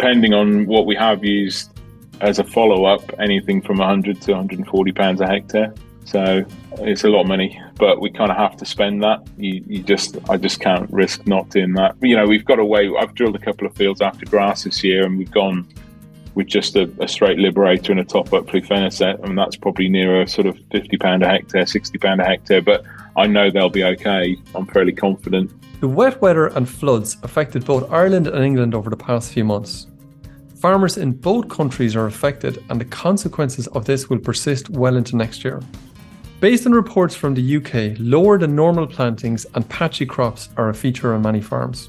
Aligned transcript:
depending 0.00 0.32
on 0.32 0.64
what 0.64 0.86
we 0.86 0.96
have 0.96 1.22
used 1.22 1.70
as 2.22 2.38
a 2.38 2.44
follow 2.44 2.86
up, 2.86 3.02
anything 3.18 3.60
from 3.60 3.76
100 3.76 4.18
to 4.22 4.32
140 4.32 4.92
pounds 4.92 5.20
a 5.20 5.26
hectare. 5.26 5.74
So 6.04 6.42
it's 6.78 7.04
a 7.04 7.08
lot 7.08 7.22
of 7.22 7.26
money, 7.26 7.60
but 7.76 8.00
we 8.00 8.10
kind 8.10 8.30
of 8.30 8.38
have 8.38 8.56
to 8.56 8.64
spend 8.64 9.02
that. 9.02 9.26
You, 9.36 9.62
you 9.66 9.82
just, 9.82 10.16
I 10.30 10.38
just 10.38 10.58
can't 10.58 10.90
risk 10.90 11.26
not 11.26 11.50
doing 11.50 11.74
that. 11.74 11.96
You 12.00 12.16
know, 12.16 12.26
we've 12.26 12.46
got 12.46 12.58
a 12.58 12.64
way. 12.64 12.90
I've 12.98 13.14
drilled 13.14 13.36
a 13.36 13.38
couple 13.38 13.66
of 13.66 13.76
fields 13.76 14.00
after 14.00 14.24
grass 14.24 14.64
this 14.64 14.82
year, 14.82 15.04
and 15.04 15.18
we've 15.18 15.30
gone 15.30 15.68
with 16.34 16.46
just 16.46 16.76
a, 16.76 16.90
a 17.00 17.06
straight 17.06 17.38
liberator 17.38 17.92
and 17.92 18.00
a 18.00 18.04
top 18.04 18.32
up 18.32 18.46
flufenacet, 18.46 19.22
and 19.22 19.36
that's 19.36 19.56
probably 19.56 19.90
near 19.90 20.22
a 20.22 20.26
sort 20.26 20.46
of 20.46 20.58
50 20.72 20.96
pound 20.96 21.22
a 21.22 21.28
hectare, 21.28 21.66
60 21.66 21.98
pound 21.98 22.22
a 22.22 22.24
hectare. 22.24 22.62
But 22.62 22.84
I 23.18 23.26
know 23.26 23.50
they'll 23.50 23.68
be 23.68 23.84
okay. 23.84 24.38
I'm 24.54 24.66
fairly 24.66 24.92
confident. 24.92 25.52
The 25.80 25.88
wet 25.88 26.20
weather 26.22 26.46
and 26.46 26.68
floods 26.68 27.18
affected 27.22 27.66
both 27.66 27.90
Ireland 27.90 28.26
and 28.28 28.42
England 28.42 28.74
over 28.74 28.88
the 28.88 28.96
past 28.96 29.32
few 29.32 29.44
months. 29.44 29.86
Farmers 30.60 30.98
in 30.98 31.12
both 31.12 31.48
countries 31.48 31.96
are 31.96 32.04
affected, 32.04 32.62
and 32.68 32.78
the 32.78 32.84
consequences 32.84 33.66
of 33.68 33.86
this 33.86 34.10
will 34.10 34.18
persist 34.18 34.68
well 34.68 34.96
into 34.96 35.16
next 35.16 35.42
year. 35.42 35.62
Based 36.40 36.66
on 36.66 36.72
reports 36.72 37.16
from 37.16 37.32
the 37.32 37.56
UK, 37.56 37.96
lower 37.98 38.36
than 38.36 38.54
normal 38.54 38.86
plantings 38.86 39.46
and 39.54 39.66
patchy 39.70 40.04
crops 40.04 40.50
are 40.58 40.68
a 40.68 40.74
feature 40.74 41.14
on 41.14 41.22
many 41.22 41.40
farms. 41.40 41.88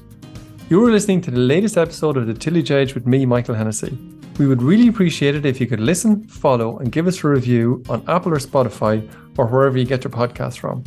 You 0.70 0.82
are 0.86 0.90
listening 0.90 1.20
to 1.22 1.30
the 1.30 1.38
latest 1.38 1.76
episode 1.76 2.16
of 2.16 2.26
the 2.26 2.32
Tillage 2.32 2.70
Edge 2.70 2.94
with 2.94 3.06
me, 3.06 3.26
Michael 3.26 3.54
Hennessy. 3.54 3.98
We 4.38 4.46
would 4.46 4.62
really 4.62 4.88
appreciate 4.88 5.34
it 5.34 5.44
if 5.44 5.60
you 5.60 5.66
could 5.66 5.80
listen, 5.80 6.26
follow, 6.28 6.78
and 6.78 6.90
give 6.90 7.06
us 7.06 7.22
a 7.22 7.28
review 7.28 7.82
on 7.90 8.02
Apple 8.08 8.32
or 8.32 8.38
Spotify 8.38 9.06
or 9.36 9.48
wherever 9.48 9.76
you 9.76 9.84
get 9.84 10.02
your 10.02 10.12
podcasts 10.12 10.56
from. 10.56 10.82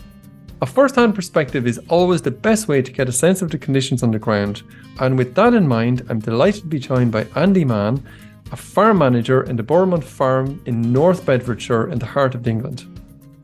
A 0.66 0.68
first 0.68 0.96
hand 0.96 1.14
perspective 1.14 1.68
is 1.68 1.80
always 1.90 2.24
the 2.24 2.32
best 2.32 2.68
way 2.68 2.82
to 2.82 2.92
get 2.92 3.08
a 3.08 3.12
sense 3.12 3.44
of 3.44 3.52
the 3.52 3.58
conditions 3.60 4.02
on 4.02 4.10
the 4.10 4.18
ground, 4.18 4.64
and 5.00 5.16
with 5.16 5.36
that 5.36 5.54
in 5.54 5.68
mind, 5.68 6.04
I'm 6.10 6.18
delighted 6.18 6.62
to 6.62 6.68
be 6.68 6.80
joined 6.80 7.12
by 7.12 7.28
Andy 7.36 7.64
Mahon, 7.64 8.04
a 8.52 8.56
farm 8.56 8.98
manager 8.98 9.44
in 9.44 9.58
the 9.58 9.62
Bournemouth 9.62 10.10
Farm 10.10 10.60
in 10.66 10.92
North 10.92 11.24
Bedfordshire 11.24 11.92
in 11.92 12.00
the 12.00 12.08
heart 12.08 12.34
of 12.34 12.48
England. 12.48 12.84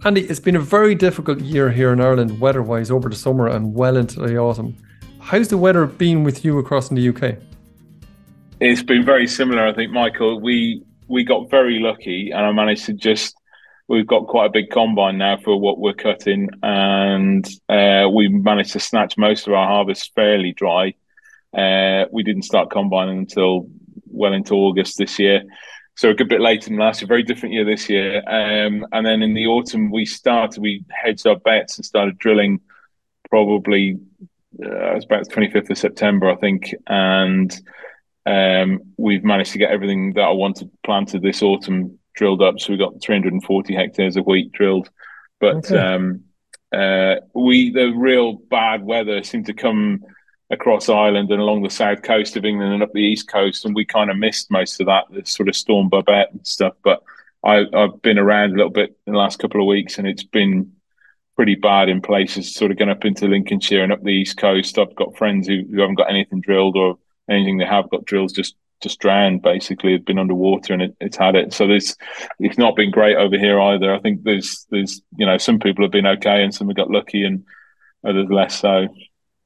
Andy, 0.04 0.22
it's 0.22 0.40
been 0.40 0.56
a 0.56 0.60
very 0.60 0.96
difficult 0.96 1.42
year 1.42 1.70
here 1.70 1.94
in 1.94 2.02
Ireland 2.02 2.40
weather 2.40 2.64
wise 2.64 2.90
over 2.90 3.08
the 3.08 3.16
summer 3.16 3.48
and 3.48 3.76
well 3.76 3.98
into 3.98 4.20
the 4.20 4.40
autumn. 4.40 4.76
How's 5.20 5.50
the 5.50 5.60
weather 5.60 5.86
been 5.86 6.24
with 6.24 6.44
you 6.44 6.58
across 6.58 6.90
in 6.90 6.96
the 6.96 7.08
UK? 7.08 7.38
It's 8.60 8.82
been 8.82 9.06
very 9.06 9.28
similar, 9.28 9.68
I 9.68 9.74
think, 9.76 9.92
Michael. 9.92 10.42
We 10.42 10.82
we 11.08 11.24
got 11.24 11.52
very 11.52 11.78
lucky 11.78 12.32
and 12.32 12.44
I 12.44 12.52
managed 12.52 12.86
to 12.86 12.94
just 12.94 13.36
we've 13.88 14.08
got 14.08 14.28
quite 14.28 14.48
a 14.48 14.52
big 14.52 14.70
combine 14.70 15.18
now 15.18 15.38
for 15.38 15.60
what 15.60 15.80
we're 15.80 15.94
cutting, 15.94 16.50
and 16.64 17.46
uh, 17.70 18.08
we 18.14 18.28
managed 18.28 18.74
to 18.74 18.80
snatch 18.80 19.18
most 19.18 19.48
of 19.48 19.54
our 19.54 19.68
harvest 19.68 20.14
fairly 20.16 20.54
dry. 20.54 20.94
Uh, 21.54 22.06
we 22.12 22.24
didn't 22.24 22.44
start 22.44 22.72
combining 22.72 23.18
until 23.18 23.68
well 24.08 24.34
into 24.34 24.54
August 24.54 24.98
this 24.98 25.20
year, 25.20 25.44
so 25.96 26.10
a 26.10 26.14
good 26.14 26.30
bit 26.30 26.42
later 26.42 26.70
than 26.70 26.78
last 26.78 27.02
year. 27.02 27.08
Very 27.08 27.24
different 27.24 27.54
year 27.54 27.66
this 27.66 27.90
year. 27.90 28.18
Um, 28.28 28.86
and 28.92 29.06
then 29.06 29.22
in 29.22 29.34
the 29.34 29.48
autumn, 29.48 29.92
we 29.92 30.06
started. 30.06 30.62
We 30.62 30.86
hedged 30.90 31.28
our 31.28 31.38
bets 31.38 31.78
and 31.78 31.86
started 31.86 32.18
drilling. 32.18 32.62
Probably 33.30 33.98
uh, 34.64 34.92
it 34.92 34.96
was 34.96 35.06
about 35.06 35.26
the 35.26 35.30
twenty 35.30 35.52
fifth 35.52 35.70
of 35.70 35.78
September, 35.78 36.30
I 36.30 36.36
think, 36.36 36.74
and 36.88 37.54
um, 38.26 38.82
we've 38.98 39.24
managed 39.24 39.52
to 39.54 39.58
get 39.58 39.72
everything 39.72 40.14
that 40.14 40.22
I 40.22 40.32
wanted 40.32 40.70
planted 40.84 41.22
this 41.22 41.42
autumn 41.42 41.98
drilled 42.14 42.42
up. 42.42 42.60
So 42.60 42.72
we 42.72 42.78
got 42.78 43.02
340 43.02 43.76
hectares 43.76 44.18
of 44.18 44.26
wheat 44.26 44.52
drilled, 44.52 44.90
but 45.40 45.72
okay. 45.72 45.78
um, 45.78 46.24
uh, 46.72 47.16
we 47.34 47.72
the 47.72 47.92
real 47.92 48.34
bad 48.34 48.84
weather 48.84 49.24
seemed 49.24 49.48
to 49.48 49.54
come 49.54 50.04
across 50.50 50.90
Ireland 50.90 51.32
and 51.32 51.42
along 51.42 51.64
the 51.64 51.70
south 51.70 52.02
coast 52.02 52.36
of 52.36 52.46
England 52.46 52.74
and 52.74 52.84
up 52.84 52.92
the 52.94 53.00
east 53.00 53.28
coast, 53.28 53.66
and 53.66 53.74
we 53.74 53.86
kind 53.86 54.12
of 54.12 54.18
missed 54.18 54.52
most 54.52 54.80
of 54.80 54.88
that, 54.88 55.06
the 55.10 55.26
sort 55.26 55.50
of 55.50 55.56
storm 55.56 55.90
Babet 55.90 56.32
and 56.32 56.46
stuff. 56.46 56.74
But 56.84 57.02
I, 57.44 57.66
have 57.74 58.02
been 58.02 58.20
around 58.20 58.52
a 58.52 58.56
little 58.56 58.70
bit 58.70 58.96
in 59.08 59.14
the 59.14 59.20
last 59.20 59.40
couple 59.40 59.62
of 59.62 59.68
weeks, 59.68 59.98
and 59.98 60.08
it's 60.08 60.24
been 60.24 60.74
pretty 61.36 61.56
bad 61.56 61.90
in 61.90 62.02
places, 62.02 62.54
sort 62.54 62.72
of 62.72 62.78
going 62.78 62.90
up 62.90 63.06
into 63.06 63.28
Lincolnshire 63.28 63.84
and 63.84 63.92
up 63.92 64.04
the 64.04 64.10
east 64.10 64.38
coast. 64.38 64.78
I've 64.78 64.96
got 64.96 65.18
friends 65.18 65.48
who, 65.48 65.64
who 65.72 65.80
haven't 65.80 65.96
got 65.96 66.10
anything 66.10 66.42
drilled 66.42 66.76
or 66.76 66.98
anything 67.30 67.58
they 67.58 67.66
have 67.66 67.90
got 67.90 68.06
drills 68.06 68.34
just 68.34 68.56
just 68.82 69.00
drowned 69.00 69.42
basically 69.42 69.92
had 69.92 70.06
been 70.06 70.20
underwater 70.20 70.74
and 70.74 70.82
it, 70.82 70.96
it's 71.00 71.18
had 71.18 71.36
it. 71.36 71.54
So 71.54 71.68
there's 71.68 71.96
it's 72.40 72.58
not 72.58 72.76
been 72.76 72.92
great 72.92 73.18
over 73.18 73.38
here 73.38 73.60
either. 73.60 73.94
I 73.94 74.00
think 74.00 74.24
there's 74.24 74.66
there's 74.70 75.02
you 75.18 75.26
know 75.26 75.38
some 75.38 75.60
people 75.60 75.84
have 75.84 75.92
been 75.92 76.08
okay 76.08 76.44
and 76.44 76.54
some 76.54 76.68
have 76.68 76.78
got 76.78 76.92
lucky 76.92 77.24
and 77.24 77.44
others 78.06 78.28
less 78.30 78.60
so. 78.60 78.88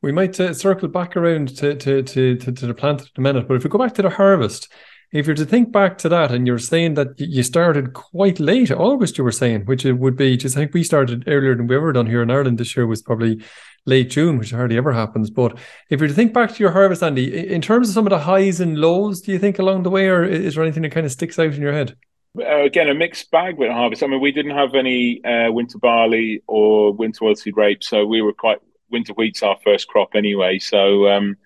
We 0.01 0.11
might 0.11 0.39
uh, 0.39 0.53
circle 0.53 0.87
back 0.87 1.17
around 1.17 1.57
to, 1.57 1.73
to, 1.75 2.03
to, 2.03 2.35
to, 2.35 2.51
to 2.51 2.67
the 2.67 2.73
plant 2.75 3.01
in 3.01 3.07
a 3.17 3.21
minute 3.21 3.47
but 3.47 3.55
if 3.55 3.63
we 3.63 3.69
go 3.69 3.79
back 3.79 3.95
to 3.95 4.03
the 4.03 4.09
harvest 4.09 4.71
if 5.11 5.25
you're 5.25 5.35
to 5.35 5.45
think 5.45 5.71
back 5.71 5.97
to 5.97 6.09
that 6.09 6.31
and 6.31 6.45
you're 6.47 6.59
saying 6.59 6.95
that 6.95 7.19
you 7.19 7.43
started 7.43 7.93
quite 7.93 8.39
late 8.39 8.71
august 8.71 9.17
you 9.17 9.23
were 9.23 9.31
saying 9.31 9.65
which 9.65 9.85
it 9.85 9.93
would 9.93 10.15
be 10.15 10.35
just 10.37 10.55
i 10.57 10.59
think 10.59 10.73
we 10.73 10.83
started 10.83 11.23
earlier 11.27 11.55
than 11.55 11.67
we 11.67 11.75
ever 11.75 11.93
done 11.93 12.07
here 12.07 12.21
in 12.21 12.31
ireland 12.31 12.57
this 12.57 12.75
year 12.75 12.87
was 12.87 13.01
probably 13.01 13.41
late 13.85 14.09
June, 14.09 14.37
which 14.37 14.51
hardly 14.51 14.77
ever 14.77 14.91
happens. 14.91 15.29
But 15.29 15.57
if 15.89 15.99
you're 15.99 16.09
to 16.09 16.13
think 16.13 16.33
back 16.33 16.53
to 16.53 16.59
your 16.59 16.71
harvest, 16.71 17.03
Andy, 17.03 17.47
in 17.47 17.61
terms 17.61 17.87
of 17.87 17.93
some 17.93 18.05
of 18.05 18.09
the 18.09 18.19
highs 18.19 18.59
and 18.59 18.77
lows, 18.77 19.21
do 19.21 19.31
you 19.31 19.39
think 19.39 19.59
along 19.59 19.83
the 19.83 19.89
way, 19.89 20.07
or 20.07 20.23
is 20.23 20.55
there 20.55 20.63
anything 20.63 20.83
that 20.83 20.91
kind 20.91 21.05
of 21.05 21.11
sticks 21.11 21.39
out 21.39 21.53
in 21.53 21.61
your 21.61 21.73
head? 21.73 21.95
Uh, 22.37 22.63
again, 22.63 22.89
a 22.89 22.93
mixed 22.93 23.31
bag 23.31 23.57
with 23.57 23.71
harvest. 23.71 24.03
I 24.03 24.07
mean, 24.07 24.19
we 24.19 24.31
didn't 24.31 24.57
have 24.57 24.75
any 24.75 25.23
uh, 25.23 25.51
winter 25.51 25.77
barley 25.77 26.41
or 26.47 26.91
winter 26.91 27.21
oilseed 27.21 27.55
rape, 27.55 27.83
so 27.83 28.05
we 28.05 28.21
were 28.21 28.33
quite 28.33 28.59
winter 28.91 29.13
wheat's 29.13 29.41
our 29.41 29.57
first 29.63 29.87
crop 29.87 30.09
anyway. 30.15 30.59
So, 30.59 31.07
um, 31.07 31.37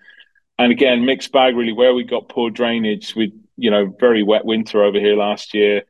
and 0.58 0.72
again, 0.72 1.04
mixed 1.04 1.32
bag 1.32 1.56
really. 1.56 1.72
Where 1.72 1.94
we 1.94 2.02
got 2.02 2.28
poor 2.28 2.50
drainage, 2.50 3.14
with 3.14 3.30
you 3.60 3.70
know 3.70 3.94
very 4.00 4.22
wet 4.22 4.44
winter 4.44 4.82
over 4.82 4.98
here 4.98 5.16
last 5.16 5.54
year 5.54 5.82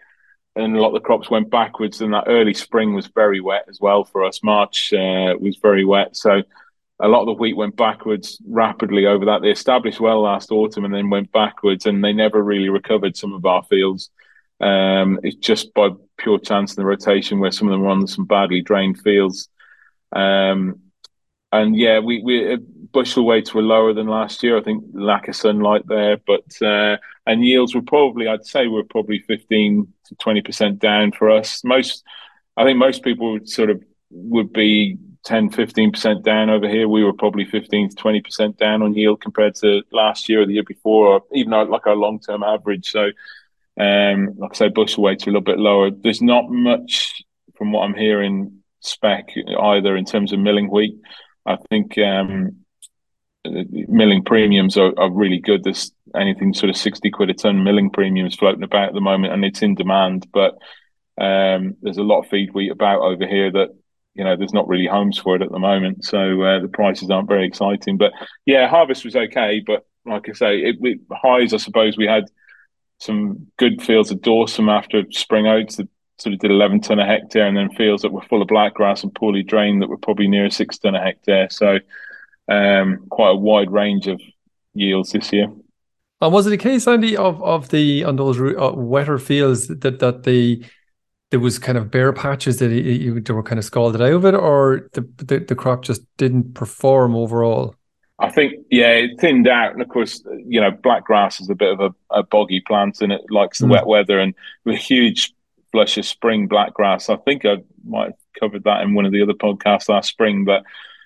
and 0.56 0.76
a 0.76 0.80
lot 0.80 0.88
of 0.88 0.94
the 0.94 1.00
crops 1.00 1.30
went 1.30 1.50
backwards. 1.50 2.00
And 2.00 2.12
that 2.12 2.24
early 2.26 2.54
spring 2.54 2.94
was 2.94 3.06
very 3.06 3.40
wet 3.40 3.66
as 3.68 3.80
well 3.80 4.04
for 4.04 4.24
us. 4.24 4.42
March 4.42 4.92
uh, 4.92 5.34
was 5.38 5.56
very 5.62 5.84
wet, 5.84 6.16
so 6.16 6.42
a 7.02 7.08
lot 7.08 7.20
of 7.20 7.26
the 7.26 7.32
wheat 7.32 7.56
went 7.56 7.76
backwards 7.76 8.40
rapidly 8.46 9.06
over 9.06 9.24
that. 9.24 9.42
They 9.42 9.50
established 9.50 10.00
well 10.00 10.22
last 10.22 10.50
autumn 10.50 10.84
and 10.84 10.92
then 10.92 11.10
went 11.10 11.32
backwards, 11.32 11.86
and 11.86 12.04
they 12.04 12.12
never 12.12 12.42
really 12.42 12.68
recovered 12.68 13.16
some 13.16 13.32
of 13.32 13.46
our 13.46 13.62
fields. 13.64 14.10
Um, 14.60 15.20
it's 15.22 15.36
just 15.36 15.72
by 15.72 15.90
pure 16.18 16.38
chance 16.38 16.76
in 16.76 16.82
the 16.82 16.86
rotation 16.86 17.40
where 17.40 17.50
some 17.50 17.68
of 17.68 17.72
them 17.72 17.80
were 17.80 17.88
on 17.88 18.06
some 18.06 18.26
badly 18.26 18.60
drained 18.60 19.00
fields. 19.00 19.48
Um, 20.12 20.80
and 21.52 21.74
yeah, 21.74 22.00
we 22.00 22.22
we 22.22 22.52
uh, 22.52 22.58
bushel 22.92 23.24
weights 23.24 23.54
were 23.54 23.62
lower 23.62 23.92
than 23.94 24.06
last 24.06 24.42
year. 24.42 24.58
I 24.58 24.62
think 24.62 24.84
lack 24.92 25.28
of 25.28 25.36
sunlight 25.36 25.86
there, 25.86 26.18
but 26.26 26.62
uh, 26.62 26.98
and 27.30 27.44
yields 27.44 27.74
were 27.74 27.82
probably 27.82 28.26
I'd 28.26 28.44
say 28.44 28.66
we're 28.66 28.82
probably 28.82 29.20
fifteen 29.20 29.92
to 30.06 30.14
twenty 30.16 30.42
percent 30.42 30.78
down 30.80 31.12
for 31.12 31.30
us. 31.30 31.62
Most 31.64 32.04
I 32.56 32.64
think 32.64 32.78
most 32.78 33.02
people 33.02 33.32
would 33.32 33.48
sort 33.48 33.70
of 33.70 33.82
would 34.10 34.52
be 34.52 34.98
10 35.24 35.50
15 35.50 35.92
percent 35.92 36.24
down 36.24 36.50
over 36.50 36.68
here. 36.68 36.88
We 36.88 37.04
were 37.04 37.12
probably 37.12 37.44
fifteen 37.44 37.88
to 37.88 37.96
twenty 37.96 38.20
percent 38.20 38.58
down 38.58 38.82
on 38.82 38.94
yield 38.94 39.20
compared 39.20 39.54
to 39.56 39.82
last 39.92 40.28
year 40.28 40.42
or 40.42 40.46
the 40.46 40.54
year 40.54 40.64
before, 40.64 41.06
or 41.06 41.22
even 41.32 41.52
our, 41.52 41.66
like 41.66 41.86
our 41.86 41.96
long 41.96 42.20
term 42.20 42.42
average. 42.42 42.90
So. 42.90 43.10
Um, 43.78 44.34
like 44.36 44.50
I 44.50 44.54
say, 44.56 44.68
bushel 44.68 45.04
weights 45.04 45.26
are 45.26 45.30
a 45.30 45.32
little 45.32 45.44
bit 45.44 45.58
lower. 45.58 45.90
There's 45.90 46.20
not 46.20 46.50
much 46.50 47.24
from 47.56 47.72
what 47.72 47.82
I'm 47.82 47.94
hearing 47.94 48.60
spec 48.80 49.30
either 49.36 49.96
in 49.96 50.04
terms 50.04 50.32
of 50.32 50.40
milling 50.40 50.70
wheat. 50.70 51.00
I 51.46 51.56
think 51.70 51.96
um, 51.96 52.56
milling 53.44 54.24
premiums 54.24 54.76
are, 54.76 54.92
are, 54.98 55.10
really 55.10 55.38
good. 55.38 55.64
There's 55.64 55.92
anything 56.14 56.54
sort 56.54 56.70
of 56.70 56.76
60 56.76 57.10
quid 57.10 57.30
a 57.30 57.34
ton 57.34 57.64
milling 57.64 57.90
premiums 57.90 58.36
floating 58.36 58.62
about 58.62 58.88
at 58.88 58.94
the 58.94 59.00
moment, 59.00 59.32
and 59.32 59.44
it's 59.44 59.62
in 59.62 59.74
demand. 59.74 60.26
But 60.32 60.54
um, 61.18 61.76
there's 61.82 61.98
a 61.98 62.02
lot 62.02 62.20
of 62.20 62.28
feed 62.28 62.54
wheat 62.54 62.70
about 62.70 63.00
over 63.00 63.26
here 63.26 63.50
that 63.52 63.70
you 64.14 64.24
know 64.24 64.36
there's 64.36 64.52
not 64.52 64.68
really 64.68 64.86
homes 64.86 65.18
for 65.18 65.36
it 65.36 65.42
at 65.42 65.50
the 65.50 65.58
moment, 65.58 66.04
so 66.04 66.42
uh, 66.42 66.60
the 66.60 66.68
prices 66.68 67.10
aren't 67.10 67.28
very 67.28 67.46
exciting. 67.46 67.96
But 67.96 68.12
yeah, 68.46 68.68
harvest 68.68 69.04
was 69.04 69.16
okay, 69.16 69.62
but 69.64 69.86
like 70.06 70.28
I 70.28 70.32
say, 70.32 70.58
it, 70.58 70.76
it 70.80 71.00
highs. 71.12 71.54
I 71.54 71.58
suppose 71.58 71.96
we 71.96 72.06
had 72.06 72.24
some 72.98 73.46
good 73.56 73.82
fields 73.82 74.10
of 74.10 74.18
Dawsum 74.18 74.70
after 74.70 75.04
spring 75.10 75.46
oats 75.46 75.76
that 75.76 75.88
sort 76.18 76.34
of 76.34 76.40
did 76.40 76.50
11 76.50 76.80
ton 76.80 76.98
a 76.98 77.06
hectare, 77.06 77.46
and 77.46 77.56
then 77.56 77.70
fields 77.70 78.02
that 78.02 78.12
were 78.12 78.22
full 78.22 78.42
of 78.42 78.48
black 78.48 78.74
grass 78.74 79.02
and 79.02 79.14
poorly 79.14 79.42
drained 79.42 79.82
that 79.82 79.88
were 79.88 79.98
probably 79.98 80.28
near 80.28 80.50
six 80.50 80.78
ton 80.78 80.94
a 80.94 81.02
hectare. 81.02 81.48
So 81.50 81.78
um, 82.48 83.06
quite 83.08 83.30
a 83.30 83.36
wide 83.36 83.70
range 83.70 84.06
of 84.06 84.20
yields 84.74 85.12
this 85.12 85.32
year. 85.32 85.48
And 86.20 86.32
was 86.32 86.46
it 86.46 86.52
a 86.52 86.58
case, 86.58 86.86
Andy, 86.86 87.16
of 87.16 87.42
of 87.42 87.70
the 87.70 88.04
on 88.04 88.16
those 88.16 88.40
uh, 88.40 88.72
wetter 88.74 89.18
fields 89.18 89.68
that 89.68 90.00
that 90.00 90.24
the 90.24 90.64
there 91.30 91.40
was 91.40 91.58
kind 91.58 91.78
of 91.78 91.90
bare 91.90 92.12
patches 92.12 92.58
that 92.58 92.70
you, 92.70 93.20
they 93.20 93.32
were 93.32 93.42
kind 93.42 93.58
of 93.58 93.64
scalded 93.64 94.02
out 94.02 94.12
of 94.12 94.24
it, 94.24 94.34
or 94.34 94.88
the, 94.92 95.00
the, 95.18 95.38
the 95.38 95.54
crop 95.54 95.82
just 95.82 96.02
didn't 96.16 96.54
perform 96.54 97.14
overall? 97.14 97.74
I 98.18 98.30
think 98.30 98.54
yeah, 98.70 98.90
it 98.90 99.20
thinned 99.20 99.48
out, 99.48 99.72
and 99.72 99.80
of 99.80 99.88
course, 99.88 100.22
you 100.44 100.60
know, 100.60 100.70
black 100.70 101.04
grass 101.04 101.40
is 101.40 101.48
a 101.48 101.54
bit 101.54 101.72
of 101.72 101.80
a, 101.80 101.94
a 102.10 102.22
boggy 102.22 102.60
plant, 102.60 103.00
and 103.00 103.12
it 103.12 103.22
likes 103.30 103.60
the 103.60 103.66
mm. 103.66 103.70
wet 103.70 103.86
weather. 103.86 104.18
And 104.18 104.34
with 104.64 104.76
huge 104.76 105.32
flush 105.72 105.96
of 105.96 106.04
spring 106.04 106.46
black 106.46 106.74
grass, 106.74 107.08
I 107.08 107.16
think 107.16 107.46
I 107.46 107.58
might 107.84 108.06
have 108.06 108.14
covered 108.38 108.64
that 108.64 108.82
in 108.82 108.94
one 108.94 109.06
of 109.06 109.12
the 109.12 109.22
other 109.22 109.32
podcasts 109.32 109.88
last 109.88 110.08
spring, 110.10 110.44
but 110.44 110.64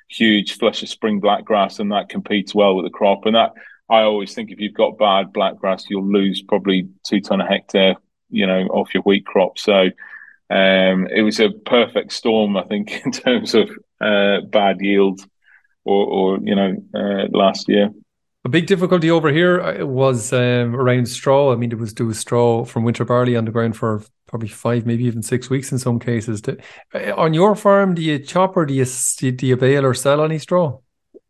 huge 0.09 0.59
flush 0.59 0.83
of 0.83 0.89
spring 0.89 1.21
black 1.21 1.45
grass, 1.45 1.79
and 1.79 1.93
that 1.93 2.09
competes 2.09 2.55
well 2.55 2.75
with 2.75 2.87
the 2.87 2.91
crop. 2.91 3.27
And 3.27 3.37
that 3.37 3.53
I 3.91 4.03
always 4.03 4.35
think 4.35 4.51
if 4.51 4.61
you've 4.61 4.75
got 4.75 4.99
bad 4.99 5.33
black 5.33 5.57
grass, 5.57 5.85
you'll 5.89 6.11
lose 6.11 6.43
probably 6.43 6.89
two 7.07 7.21
ton 7.21 7.41
a 7.41 7.47
hectare, 7.47 7.97
you 8.31 8.47
know, 8.47 8.63
off 8.69 8.95
your 8.95 9.03
wheat 9.03 9.27
crop. 9.27 9.59
So 9.59 9.91
um, 10.51 11.07
it 11.09 11.23
was 11.23 11.41
a 11.41 11.51
perfect 11.51 12.13
storm, 12.13 12.57
I 12.57 12.65
think, 12.65 13.03
in 13.05 13.13
terms 13.13 13.55
of 13.55 13.71
uh, 14.01 14.41
bad 14.43 14.81
yield 14.81 15.21
or, 15.85 16.07
or 16.07 16.39
you 16.43 16.55
know, 16.55 16.77
uh, 16.95 17.29
last 17.37 17.69
year. 17.69 17.91
A 18.47 18.51
big 18.51 18.67
difficulty 18.67 19.11
over 19.11 19.31
here 19.31 19.61
uh, 19.61 19.87
was 19.87 20.33
um, 20.33 20.77
around 20.77 21.09
straw. 21.09 21.53
I 21.53 21.57
mean, 21.57 21.73
it 21.73 21.79
was 21.79 21.95
there 21.95 22.13
straw 22.13 22.65
from 22.65 22.85
winter 22.85 23.05
barley 23.05 23.37
on 23.37 23.47
the 23.47 23.51
ground 23.51 23.75
for 23.75 24.03
probably 24.27 24.49
five, 24.49 24.85
maybe 24.85 25.05
even 25.05 25.23
six 25.23 25.49
weeks 25.49 25.73
in 25.73 25.79
some 25.79 25.99
cases. 25.99 26.43
Uh, 26.47 27.15
on 27.17 27.33
your 27.33 27.55
farm, 27.55 27.95
do 27.95 28.03
you 28.03 28.19
chop 28.19 28.57
or 28.57 28.67
do 28.67 28.75
you 28.75 28.85
do 28.85 29.47
you 29.47 29.57
bale 29.57 29.87
or 29.87 29.95
sell 29.95 30.23
any 30.23 30.39
straw? 30.39 30.79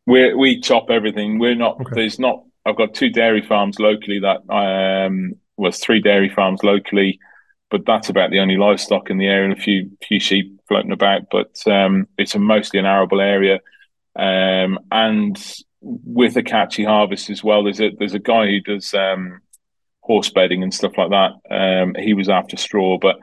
We 0.06 0.34
we 0.34 0.60
chop 0.60 0.90
everything. 0.90 1.38
We're 1.38 1.54
not. 1.54 1.80
Okay. 1.80 1.94
There's 1.94 2.18
not. 2.18 2.44
I've 2.66 2.76
got 2.76 2.94
two 2.94 3.10
dairy 3.10 3.42
farms 3.42 3.78
locally 3.78 4.20
that 4.20 4.40
um 4.50 5.34
was 5.56 5.78
three 5.78 6.00
dairy 6.00 6.28
farms 6.28 6.62
locally, 6.62 7.18
but 7.70 7.86
that's 7.86 8.08
about 8.08 8.30
the 8.30 8.40
only 8.40 8.56
livestock 8.56 9.10
in 9.10 9.18
the 9.18 9.26
area 9.26 9.44
and 9.44 9.58
a 9.58 9.62
few 9.62 9.90
few 10.06 10.20
sheep 10.20 10.60
floating 10.68 10.92
about. 10.92 11.22
But 11.30 11.56
um, 11.66 12.06
it's 12.18 12.34
a 12.34 12.38
mostly 12.38 12.80
an 12.80 12.86
arable 12.86 13.20
area, 13.20 13.60
um, 14.16 14.78
and 14.90 15.36
with 15.80 16.36
a 16.36 16.42
catchy 16.42 16.84
harvest 16.84 17.30
as 17.30 17.42
well. 17.42 17.64
There's 17.64 17.80
a 17.80 17.90
there's 17.98 18.14
a 18.14 18.18
guy 18.18 18.46
who 18.46 18.60
does 18.60 18.94
um, 18.94 19.40
horse 20.00 20.30
bedding 20.30 20.62
and 20.62 20.74
stuff 20.74 20.98
like 20.98 21.10
that. 21.10 21.32
Um, 21.50 21.94
he 21.98 22.14
was 22.14 22.28
after 22.28 22.56
straw, 22.56 22.98
but 22.98 23.16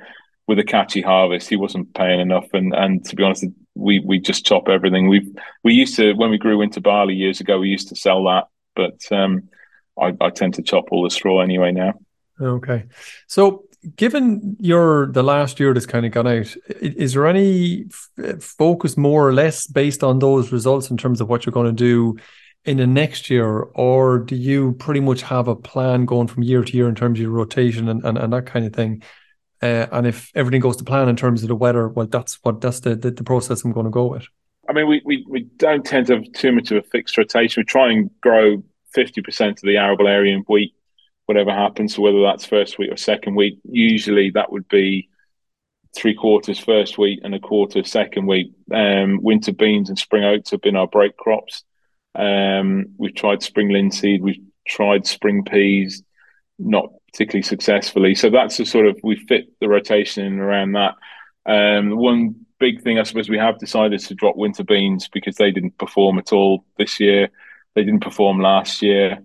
with 0.48 0.60
a 0.60 0.64
catchy 0.64 1.02
harvest, 1.02 1.50
he 1.50 1.56
wasn't 1.56 1.94
paying 1.94 2.20
enough. 2.20 2.48
And 2.54 2.74
and 2.74 3.06
to 3.06 3.16
be 3.16 3.24
honest, 3.24 3.46
we 3.76 4.00
we 4.00 4.20
just 4.20 4.46
chop 4.46 4.68
everything. 4.68 5.08
We 5.08 5.32
we 5.64 5.74
used 5.74 5.96
to 5.98 6.14
when 6.14 6.30
we 6.30 6.38
grew 6.38 6.62
into 6.62 6.82
barley 6.82 7.16
years 7.16 7.40
ago, 7.40 7.60
we 7.60 7.70
used 7.70 7.90
to 7.90 7.96
sell 7.96 8.24
that, 8.26 8.48
but 8.76 9.12
um, 9.12 9.50
I, 10.00 10.14
I 10.20 10.30
tend 10.30 10.56
to 10.56 10.62
chop 10.62 10.86
all 10.92 11.04
the 11.04 11.10
straw 11.10 11.42
anyway 11.42 11.72
now. 11.72 11.94
Okay, 12.40 12.86
so 13.28 13.66
given 13.96 14.58
your 14.60 15.08
the 15.08 15.24
last 15.24 15.60
year 15.60 15.74
that's 15.74 15.86
kind 15.86 16.06
of 16.06 16.12
gone 16.12 16.28
out, 16.28 16.56
is 16.82 17.14
there 17.14 17.28
any 17.28 17.86
f- 18.18 18.44
focus 18.44 18.98
more 18.98 19.28
or 19.28 19.34
less 19.34 19.68
based 19.68 20.04
on 20.04 20.20
those 20.20 20.52
results 20.52 20.90
in 20.90 20.98
terms 20.98 21.22
of 21.22 21.30
what 21.30 21.46
you're 21.46 21.54
going 21.54 21.68
to 21.68 21.72
do 21.72 22.18
in 22.64 22.78
the 22.78 22.88
next 22.88 23.30
year, 23.30 23.62
or 23.74 24.20
do 24.20 24.36
you 24.36 24.74
pretty 24.74 25.00
much 25.00 25.24
have 25.24 25.48
a 25.48 25.56
plan 25.56 26.06
going 26.06 26.28
from 26.28 26.44
year 26.44 26.64
to 26.64 26.78
year 26.78 26.88
in 26.88 26.96
terms 26.96 27.18
of 27.18 27.24
your 27.24 27.32
rotation 27.32 27.90
and, 27.90 28.06
and, 28.06 28.18
and 28.18 28.34
that 28.34 28.46
kind 28.46 28.66
of 28.66 28.74
thing? 28.74 29.02
Uh, 29.62 29.88
and 29.92 30.08
if 30.08 30.32
everything 30.34 30.62
goes 30.62 30.76
to 30.78 30.84
plan 30.84 31.08
in 31.08 31.16
terms 31.16 31.44
of 31.44 31.48
the 31.48 31.56
weather, 31.56 31.88
well, 31.88 32.08
that's 32.08 32.40
what 32.44 32.62
that's 32.62 32.80
the, 32.80 32.96
the, 32.96 33.12
the 33.12 33.24
process 33.24 33.64
I'm 33.64 33.74
going 33.74 33.86
to 33.86 33.92
go 33.92 34.08
with. 34.08 34.28
I 34.68 34.74
mean, 34.74 34.88
we, 34.88 35.02
we, 35.06 35.26
we 35.28 35.42
don't 35.58 35.86
tend 35.86 36.08
to 36.08 36.16
have 36.16 36.32
too 36.34 36.52
much 36.52 36.72
of 36.72 36.78
a 36.78 36.88
fixed 36.88 37.18
rotation. 37.18 37.62
We 37.62 37.66
try 37.66 37.92
and 37.92 38.10
grow 38.22 38.64
50% 38.96 39.50
of 39.50 39.62
the 39.62 39.78
arable 39.78 40.08
area 40.08 40.36
in 40.36 40.42
wheat, 40.42 40.74
whatever 41.26 41.52
happens. 41.52 41.96
So 41.96 42.02
whether 42.02 42.22
that's 42.22 42.46
first 42.46 42.80
wheat 42.80 42.92
or 42.92 42.98
second 42.98 43.36
wheat, 43.36 43.60
usually 43.64 44.32
that 44.32 44.52
would 44.52 44.68
be 44.68 45.10
three 45.96 46.16
quarters 46.16 46.60
first 46.60 46.98
wheat 46.98 47.20
and 47.24 47.36
a 47.36 47.40
quarter 47.40 47.84
second 47.84 48.26
wheat. 48.26 48.54
Um, 48.74 49.20
winter 49.22 49.52
beans 49.52 49.90
and 49.90 50.00
spring 50.00 50.24
oats 50.24 50.52
have 50.52 50.62
been 50.62 50.76
our 50.76 50.88
break 50.88 51.18
crops. 51.18 51.64
Um, 52.16 52.88
we've 52.98 53.16
tried 53.16 53.42
spring 53.42 53.70
linseed, 53.70 54.22
we've 54.22 54.42
tried 54.68 55.08
spring 55.08 55.44
peas, 55.44 56.04
not 56.60 56.92
particularly 57.12 57.44
successfully. 57.44 58.16
So 58.16 58.30
that's 58.30 58.58
the 58.58 58.66
sort 58.66 58.88
of 58.88 59.00
we 59.04 59.16
fit 59.16 59.48
the 59.60 59.70
rotation 59.70 60.26
in 60.26 60.40
around 60.40 60.74
that. 60.74 60.96
Um, 61.46 61.96
one 61.96 62.46
big 62.60 62.82
thing 62.82 63.00
I 63.00 63.04
suppose 63.04 63.30
we 63.30 63.38
have 63.38 63.60
decided 63.60 64.00
to 64.00 64.16
drop 64.16 64.38
winter 64.38 64.64
beans 64.64 65.10
because 65.12 65.36
they 65.36 65.52
didn't 65.52 65.78
perform 65.78 66.20
at 66.20 66.32
all 66.32 66.64
this 66.78 67.00
year. 67.00 67.30
They 67.76 67.84
didn't 67.84 68.04
perform 68.04 68.40
last 68.40 68.82
year, 68.82 69.20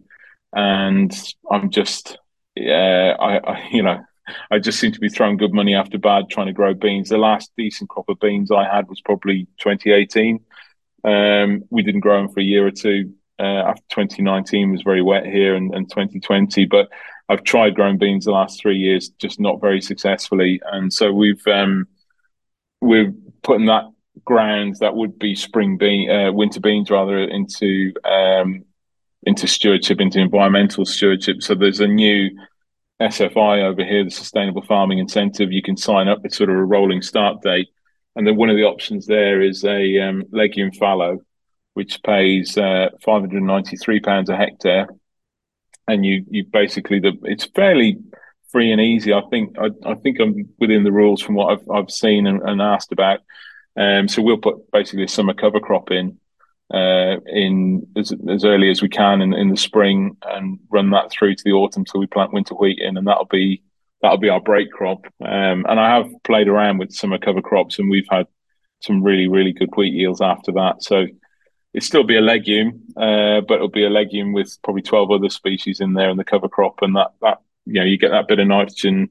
and 0.53 1.13
I'm 1.51 1.71
just 1.71 2.19
yeah, 2.55 3.17
I, 3.19 3.39
I 3.39 3.69
you 3.71 3.83
know 3.83 4.03
I 4.51 4.59
just 4.59 4.81
seem 4.81 4.93
to 4.93 5.01
be 5.01 5.09
throwing 5.09 5.37
good 5.37 5.53
money 5.53 5.75
after 5.75 5.99
bad 5.99 6.31
trying 6.31 6.47
to 6.47 6.53
grow 6.53 6.75
beans. 6.75 7.11
The 7.11 7.19
last 7.19 7.53
decent 7.57 7.91
crop 7.91 8.09
of 8.09 8.19
beans 8.21 8.51
I 8.51 8.65
had 8.65 8.89
was 8.89 9.01
probably 9.01 9.47
2018. 9.61 10.41
Um, 11.05 11.63
we 11.71 11.83
didn't 11.83 12.01
grow 12.01 12.21
them 12.21 12.33
for 12.33 12.41
a 12.41 12.45
year 12.45 12.67
or 12.67 12.73
two. 12.73 13.15
Uh, 13.39 13.69
after 13.69 13.83
2019 13.91 14.73
was 14.73 14.83
very 14.83 15.03
wet 15.03 15.27
here 15.27 15.57
and, 15.57 15.75
and 15.75 15.91
2020, 15.91 16.65
but 16.67 16.89
I've 17.29 17.43
tried 17.43 17.75
growing 17.75 17.99
beans 17.99 18.25
the 18.25 18.31
last 18.31 18.61
three 18.61 18.79
years, 18.79 19.11
just 19.19 19.41
not 19.41 19.61
very 19.61 19.81
successfully. 19.81 20.61
And 20.73 20.93
so 20.93 21.13
we've 21.13 21.45
um, 21.47 21.89
we're 22.81 23.13
putting 23.43 23.67
that 23.67 23.85
ground 24.25 24.77
that 24.81 24.95
would 24.95 25.19
be 25.19 25.35
spring 25.35 25.77
bean, 25.77 26.11
uh, 26.11 26.33
winter 26.33 26.61
beans 26.61 26.91
rather, 26.91 27.19
into 27.19 27.93
um, 28.05 28.65
into 29.25 29.47
stewardship, 29.49 30.01
into 30.01 30.21
environmental 30.21 30.85
stewardship. 30.85 31.43
So 31.43 31.55
there's 31.55 31.81
a 31.81 31.89
new 31.89 32.31
SFI 33.01 33.65
over 33.65 33.85
here, 33.85 34.05
the 34.05 34.11
Sustainable 34.11 34.63
Farming 34.63 34.99
Incentive. 34.99 35.53
You 35.53 35.63
can 35.63 35.77
sign 35.77 36.07
up. 36.09 36.21
It's 36.25 36.37
sort 36.37 36.51
of 36.51 36.57
a 36.57 36.65
rolling 36.65 37.03
start 37.03 37.43
date, 37.43 37.69
and 38.15 38.27
then 38.27 38.37
one 38.37 38.51
of 38.51 38.57
the 38.57 38.65
options 38.65 39.07
there 39.07 39.43
is 39.43 39.65
a 39.65 39.99
um, 40.01 40.23
legume 40.31 40.71
fallow, 40.71 41.19
which 41.77 42.03
pays 42.03 42.57
uh, 42.57 42.89
593 43.05 44.01
pounds 44.01 44.31
a 44.31 44.37
hectare, 44.37 44.89
and 45.87 46.07
you 46.07 46.25
you 46.31 46.43
basically 46.51 47.01
the 47.01 47.13
it's 47.25 47.45
fairly 47.45 47.99
free 48.51 48.73
and 48.73 48.81
easy. 48.81 49.13
I 49.13 49.21
think 49.31 49.59
I, 49.59 49.69
I 49.85 49.95
think 49.97 50.19
I'm 50.19 50.49
within 50.59 50.85
the 50.85 50.91
rules 50.91 51.21
from 51.21 51.35
what 51.35 51.53
I've 51.53 51.71
I've 51.71 51.91
seen 51.91 52.27
and, 52.27 52.41
and 52.41 52.63
asked 52.63 52.93
about. 52.93 53.21
Um, 53.77 54.09
so 54.09 54.23
we'll 54.23 54.39
put 54.39 54.71
basically 54.73 55.05
a 55.05 55.09
summer 55.09 55.35
cover 55.35 55.61
crop 55.61 55.91
in 55.91 56.19
uh, 56.73 57.17
in 57.27 57.87
as, 57.95 58.11
as 58.27 58.47
early 58.47 58.71
as 58.71 58.81
we 58.81 58.89
can 58.89 59.21
in, 59.21 59.35
in 59.35 59.51
the 59.51 59.57
spring 59.59 60.17
and 60.23 60.59
run 60.71 60.89
that 60.93 61.11
through 61.11 61.35
to 61.35 61.45
the 61.45 61.53
autumn 61.53 61.85
till 61.85 62.01
we 62.01 62.07
plant 62.07 62.33
winter 62.33 62.55
wheat 62.55 62.79
in, 62.79 62.97
and 62.97 63.07
that'll 63.07 63.27
be 63.27 63.63
that'll 64.01 64.17
be 64.17 64.31
our 64.31 64.41
break 64.41 64.71
crop. 64.71 65.05
Um, 65.21 65.67
and 65.69 65.79
I 65.79 65.95
have 65.95 66.09
played 66.25 66.49
around 66.49 66.79
with 66.79 66.95
summer 66.95 67.19
cover 67.19 67.43
crops, 67.43 67.79
and 67.79 67.91
we've 67.91 68.09
had 68.11 68.29
some 68.81 69.03
really, 69.03 69.29
really 69.29 69.53
good 69.53 69.77
wheat 69.77 69.93
yields 69.93 70.23
after 70.23 70.53
that. 70.53 70.83
So 70.83 71.07
it'll 71.77 71.87
still 71.87 72.05
be 72.05 72.17
a 72.17 72.23
legume, 72.23 72.83
uh, 72.97 73.43
but 73.43 73.57
it'll 73.57 73.69
be 73.69 73.85
a 73.85 73.91
legume 73.91 74.33
with 74.33 74.59
probably 74.65 74.83
twelve 74.83 75.11
other 75.11 75.29
species 75.29 75.81
in 75.81 75.93
there 75.93 76.09
in 76.09 76.17
the 76.17 76.25
cover 76.25 76.49
crop, 76.49 76.79
and 76.81 76.97
that 76.97 77.13
that 77.21 77.43
you 77.67 77.75
know 77.75 77.85
you 77.85 77.99
get 77.99 78.11
that 78.11 78.27
bit 78.27 78.39
of 78.39 78.49
nitrogen, 78.49 79.11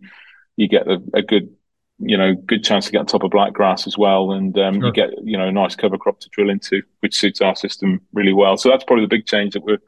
you 0.57 0.67
get 0.67 0.87
a, 0.87 0.99
a 1.13 1.21
good 1.21 1.53
you 1.99 2.17
know 2.17 2.33
good 2.33 2.63
chance 2.63 2.85
to 2.85 2.91
get 2.91 2.99
on 2.99 3.05
top 3.05 3.23
of 3.23 3.29
black 3.29 3.53
grass 3.53 3.85
as 3.85 3.97
well, 3.97 4.31
and 4.31 4.57
um, 4.57 4.75
sure. 4.75 4.87
you 4.87 4.91
get 4.91 5.09
you 5.23 5.37
know 5.37 5.47
a 5.47 5.51
nice 5.51 5.75
cover 5.75 5.97
crop 5.97 6.19
to 6.19 6.29
drill 6.29 6.49
into, 6.49 6.81
which 7.01 7.15
suits 7.15 7.39
our 7.39 7.55
system 7.55 8.01
really 8.13 8.33
well. 8.33 8.57
So 8.57 8.69
that's 8.69 8.83
probably 8.83 9.05
the 9.05 9.15
big 9.15 9.27
change 9.27 9.53
that 9.53 9.63
we're 9.63 9.81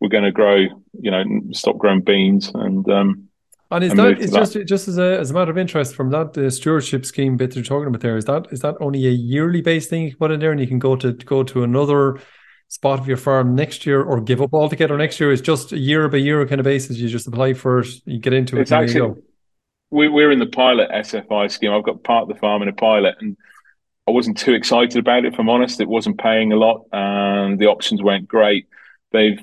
we're 0.00 0.08
going 0.08 0.24
to 0.24 0.32
grow. 0.32 0.66
You 1.00 1.10
know, 1.10 1.24
stop 1.50 1.76
growing 1.76 2.02
beans 2.02 2.52
and 2.54 2.88
um, 2.88 3.28
and 3.72 3.84
is 3.84 3.94
that 3.94 4.20
is 4.20 4.30
just 4.30 4.56
just 4.66 4.88
as 4.88 4.98
a 4.98 5.18
as 5.18 5.30
a 5.30 5.34
matter 5.34 5.50
of 5.50 5.58
interest 5.58 5.94
from 5.94 6.10
that 6.10 6.32
the 6.34 6.50
stewardship 6.50 7.04
scheme 7.04 7.36
bit 7.36 7.54
you're 7.54 7.64
talking 7.64 7.88
about 7.88 8.00
there 8.00 8.16
is 8.16 8.24
that 8.26 8.46
is 8.50 8.60
that 8.60 8.76
only 8.80 9.06
a 9.06 9.10
yearly 9.10 9.60
based 9.60 9.90
thing 9.90 10.04
you 10.04 10.10
can 10.10 10.18
put 10.18 10.30
in 10.30 10.40
there 10.40 10.52
and 10.52 10.60
you 10.60 10.66
can 10.66 10.78
go 10.78 10.94
to 10.96 11.12
go 11.12 11.42
to 11.42 11.62
another 11.64 12.18
spot 12.72 12.98
of 12.98 13.06
your 13.06 13.18
farm 13.18 13.54
next 13.54 13.84
year 13.84 14.02
or 14.02 14.18
give 14.18 14.40
up 14.40 14.54
altogether 14.54 14.96
next 14.96 15.20
year? 15.20 15.30
Is 15.30 15.42
just 15.42 15.72
a 15.72 15.78
year 15.78 16.08
by 16.08 16.16
year 16.16 16.44
kind 16.46 16.58
of 16.58 16.64
basis. 16.64 16.96
You 16.96 17.08
just 17.08 17.26
apply 17.26 17.52
for 17.52 17.80
it, 17.80 17.88
you 18.06 18.18
get 18.18 18.32
into 18.32 18.56
it. 18.56 18.62
It's 18.62 18.72
actually 18.72 19.20
we, 19.90 20.08
we're 20.08 20.30
in 20.30 20.38
the 20.38 20.46
pilot 20.46 20.90
SFI 20.90 21.50
scheme. 21.50 21.70
I've 21.70 21.84
got 21.84 22.02
part 22.02 22.22
of 22.22 22.28
the 22.28 22.40
farm 22.40 22.62
in 22.62 22.68
a 22.68 22.72
pilot, 22.72 23.16
and 23.20 23.36
I 24.08 24.10
wasn't 24.10 24.38
too 24.38 24.54
excited 24.54 24.96
about 24.96 25.26
it. 25.26 25.34
If 25.34 25.38
I'm 25.38 25.50
honest, 25.50 25.82
it 25.82 25.88
wasn't 25.88 26.18
paying 26.18 26.50
a 26.50 26.56
lot, 26.56 26.86
and 26.92 27.58
the 27.58 27.66
options 27.66 28.02
weren't 28.02 28.26
great. 28.26 28.66
They've 29.12 29.38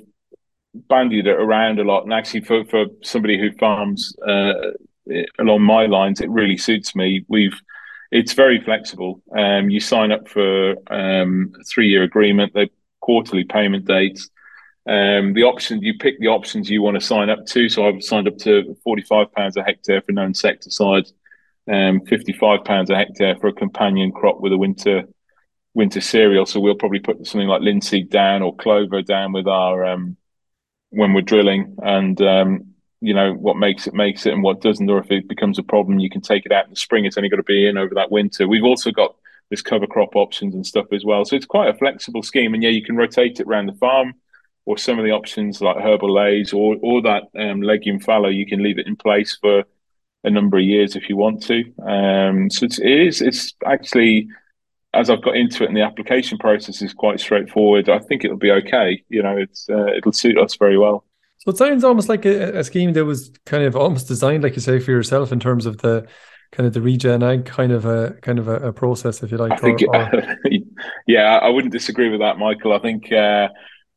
bandied 0.87 1.27
it 1.27 1.39
around 1.39 1.79
a 1.79 1.83
lot. 1.83 2.03
And 2.03 2.13
actually, 2.13 2.41
for, 2.41 2.63
for 2.65 2.85
somebody 3.03 3.39
who 3.39 3.51
farms 3.57 4.15
uh, 4.27 4.53
along 5.39 5.63
my 5.63 5.85
lines, 5.85 6.21
it 6.21 6.29
really 6.29 6.57
suits 6.57 6.95
me. 6.95 7.25
We've 7.27 7.59
it's 8.11 8.33
very 8.33 8.59
flexible. 8.61 9.21
Um, 9.37 9.69
you 9.69 9.79
sign 9.79 10.11
up 10.11 10.27
for 10.27 10.75
um, 10.91 11.53
a 11.59 11.63
three 11.63 11.89
year 11.89 12.03
agreement. 12.03 12.53
They 12.53 12.69
quarterly 13.01 13.43
payment 13.43 13.85
dates. 13.85 14.29
Um, 14.87 15.33
the 15.33 15.43
option 15.43 15.81
you 15.83 15.93
pick 15.99 16.19
the 16.19 16.27
options 16.27 16.69
you 16.69 16.81
want 16.81 16.99
to 16.99 17.05
sign 17.05 17.29
up 17.29 17.45
to. 17.47 17.69
So 17.69 17.87
I've 17.87 18.03
signed 18.03 18.27
up 18.27 18.37
to 18.39 18.75
forty 18.83 19.03
five 19.03 19.31
pounds 19.33 19.57
a 19.57 19.63
hectare 19.63 20.01
for 20.01 20.13
no 20.13 20.23
insecticides, 20.23 21.13
um, 21.71 22.01
fifty 22.05 22.33
five 22.33 22.63
pounds 22.63 22.89
a 22.89 22.95
hectare 22.95 23.35
for 23.39 23.47
a 23.47 23.53
companion 23.53 24.11
crop 24.11 24.39
with 24.39 24.53
a 24.53 24.57
winter 24.57 25.03
winter 25.75 26.01
cereal. 26.01 26.47
So 26.47 26.59
we'll 26.59 26.75
probably 26.75 26.99
put 26.99 27.27
something 27.27 27.47
like 27.47 27.61
linseed 27.61 28.09
down 28.09 28.41
or 28.41 28.55
clover 28.55 29.03
down 29.03 29.33
with 29.33 29.47
our 29.47 29.85
um, 29.85 30.17
when 30.89 31.13
we're 31.13 31.21
drilling 31.21 31.75
and 31.83 32.21
um, 32.21 32.65
you 33.01 33.13
know 33.13 33.33
what 33.33 33.57
makes 33.57 33.87
it 33.87 33.93
makes 33.93 34.25
it 34.25 34.33
and 34.33 34.43
what 34.43 34.61
doesn't 34.61 34.89
or 34.89 34.99
if 34.99 35.11
it 35.11 35.27
becomes 35.27 35.57
a 35.57 35.63
problem 35.63 35.99
you 35.99 36.09
can 36.09 36.21
take 36.21 36.45
it 36.45 36.51
out 36.51 36.65
in 36.65 36.71
the 36.71 36.75
spring. 36.75 37.05
It's 37.05 37.17
only 37.17 37.29
got 37.29 37.37
to 37.37 37.43
be 37.43 37.67
in 37.67 37.77
over 37.77 37.95
that 37.95 38.11
winter. 38.11 38.47
We've 38.47 38.63
also 38.63 38.91
got 38.91 39.15
this 39.49 39.61
cover 39.61 39.87
crop 39.87 40.15
options 40.15 40.53
and 40.53 40.65
stuff 40.65 40.87
as 40.91 41.03
well. 41.03 41.25
So 41.25 41.35
it's 41.35 41.45
quite 41.45 41.73
a 41.73 41.77
flexible 41.77 42.23
scheme 42.23 42.53
and 42.53 42.63
yeah 42.63 42.69
you 42.69 42.83
can 42.83 42.97
rotate 42.97 43.39
it 43.39 43.47
around 43.47 43.67
the 43.67 43.73
farm 43.73 44.13
or 44.65 44.77
some 44.77 44.99
of 44.99 45.05
the 45.05 45.11
options 45.11 45.61
like 45.61 45.77
herbal 45.77 46.13
leys 46.13 46.53
or 46.53 46.75
or 46.81 47.01
that 47.01 47.23
um, 47.37 47.61
legume 47.61 47.99
fallow 47.99 48.29
you 48.29 48.45
can 48.45 48.63
leave 48.63 48.79
it 48.79 48.87
in 48.87 48.95
place 48.95 49.37
for 49.39 49.63
a 50.23 50.29
number 50.29 50.57
of 50.57 50.63
years 50.63 50.95
if 50.95 51.09
you 51.09 51.15
want 51.15 51.41
to. 51.43 51.63
Um, 51.81 52.49
so 52.49 52.65
it's, 52.65 52.79
it 52.79 52.99
is 53.07 53.21
it's 53.21 53.53
actually 53.65 54.27
as 54.93 55.09
I've 55.09 55.21
got 55.21 55.35
into 55.35 55.63
it, 55.63 55.67
and 55.67 55.77
the 55.77 55.83
application 55.83 56.37
process 56.37 56.81
is 56.81 56.93
quite 56.93 57.19
straightforward. 57.19 57.89
I 57.89 57.99
think 57.99 58.23
it'll 58.23 58.37
be 58.37 58.51
okay. 58.51 59.03
You 59.09 59.23
know, 59.23 59.37
it's 59.37 59.67
uh, 59.69 59.87
it'll 59.87 60.11
suit 60.11 60.37
us 60.37 60.55
very 60.55 60.77
well. 60.77 61.05
So 61.39 61.51
it 61.51 61.57
sounds 61.57 61.83
almost 61.83 62.09
like 62.09 62.25
a, 62.25 62.59
a, 62.59 62.63
scheme 62.65 62.91
that 62.93 63.05
was 63.05 63.31
kind 63.45 63.63
of 63.63 63.75
almost 63.75 64.09
designed, 64.09 64.43
like 64.43 64.55
you 64.55 64.61
say, 64.61 64.79
for 64.79 64.91
yourself 64.91 65.31
in 65.31 65.39
terms 65.39 65.65
of 65.65 65.77
the 65.77 66.05
kind 66.51 66.67
of 66.67 66.73
the 66.73 66.81
regen 66.81 67.23
ag 67.23 67.45
kind 67.45 67.71
of 67.71 67.85
a 67.85 68.15
kind 68.21 68.39
of 68.39 68.47
a, 68.47 68.55
a 68.55 68.73
process, 68.73 69.23
if 69.23 69.31
you 69.31 69.37
like. 69.37 69.53
I 69.53 69.57
think, 69.57 69.81
or, 69.83 69.95
or... 69.95 70.37
yeah, 71.07 71.37
I 71.37 71.49
wouldn't 71.49 71.71
disagree 71.71 72.09
with 72.09 72.19
that, 72.19 72.37
Michael. 72.37 72.73
I 72.73 72.79
think 72.79 73.11
uh, 73.11 73.47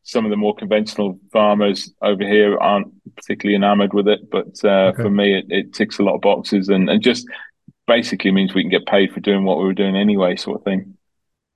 some 0.05 0.25
of 0.25 0.31
the 0.31 0.37
more 0.37 0.55
conventional 0.55 1.19
farmers 1.33 1.93
over 2.03 2.25
here 2.25 2.59
aren't 2.59 2.93
particularly 3.17 3.57
enamored 3.57 3.95
with 3.95 4.09
it, 4.09 4.31
but 4.31 4.53
uh, 4.65 4.93
okay. 4.93 5.03
for 5.03 5.11
me, 5.11 5.39
it, 5.39 5.47
it, 5.49 5.73
ticks 5.73 5.99
a 5.99 6.03
lot 6.03 6.15
of 6.15 6.21
boxes 6.21 6.69
and, 6.69 6.89
and 6.91 7.03
just 7.03 7.27
basically 7.87 8.31
means 8.31 8.55
we 8.55 8.63
can 8.63 8.71
get 8.71 8.87
paid 8.87 9.13
for 9.13 9.21
doing 9.21 9.45
what 9.45 9.59
we 9.59 9.65
were 9.65 9.75
doing 9.75 9.97
anyway, 9.97 10.37
sort 10.37 10.59
of 10.59 10.65
thing. 10.65 10.97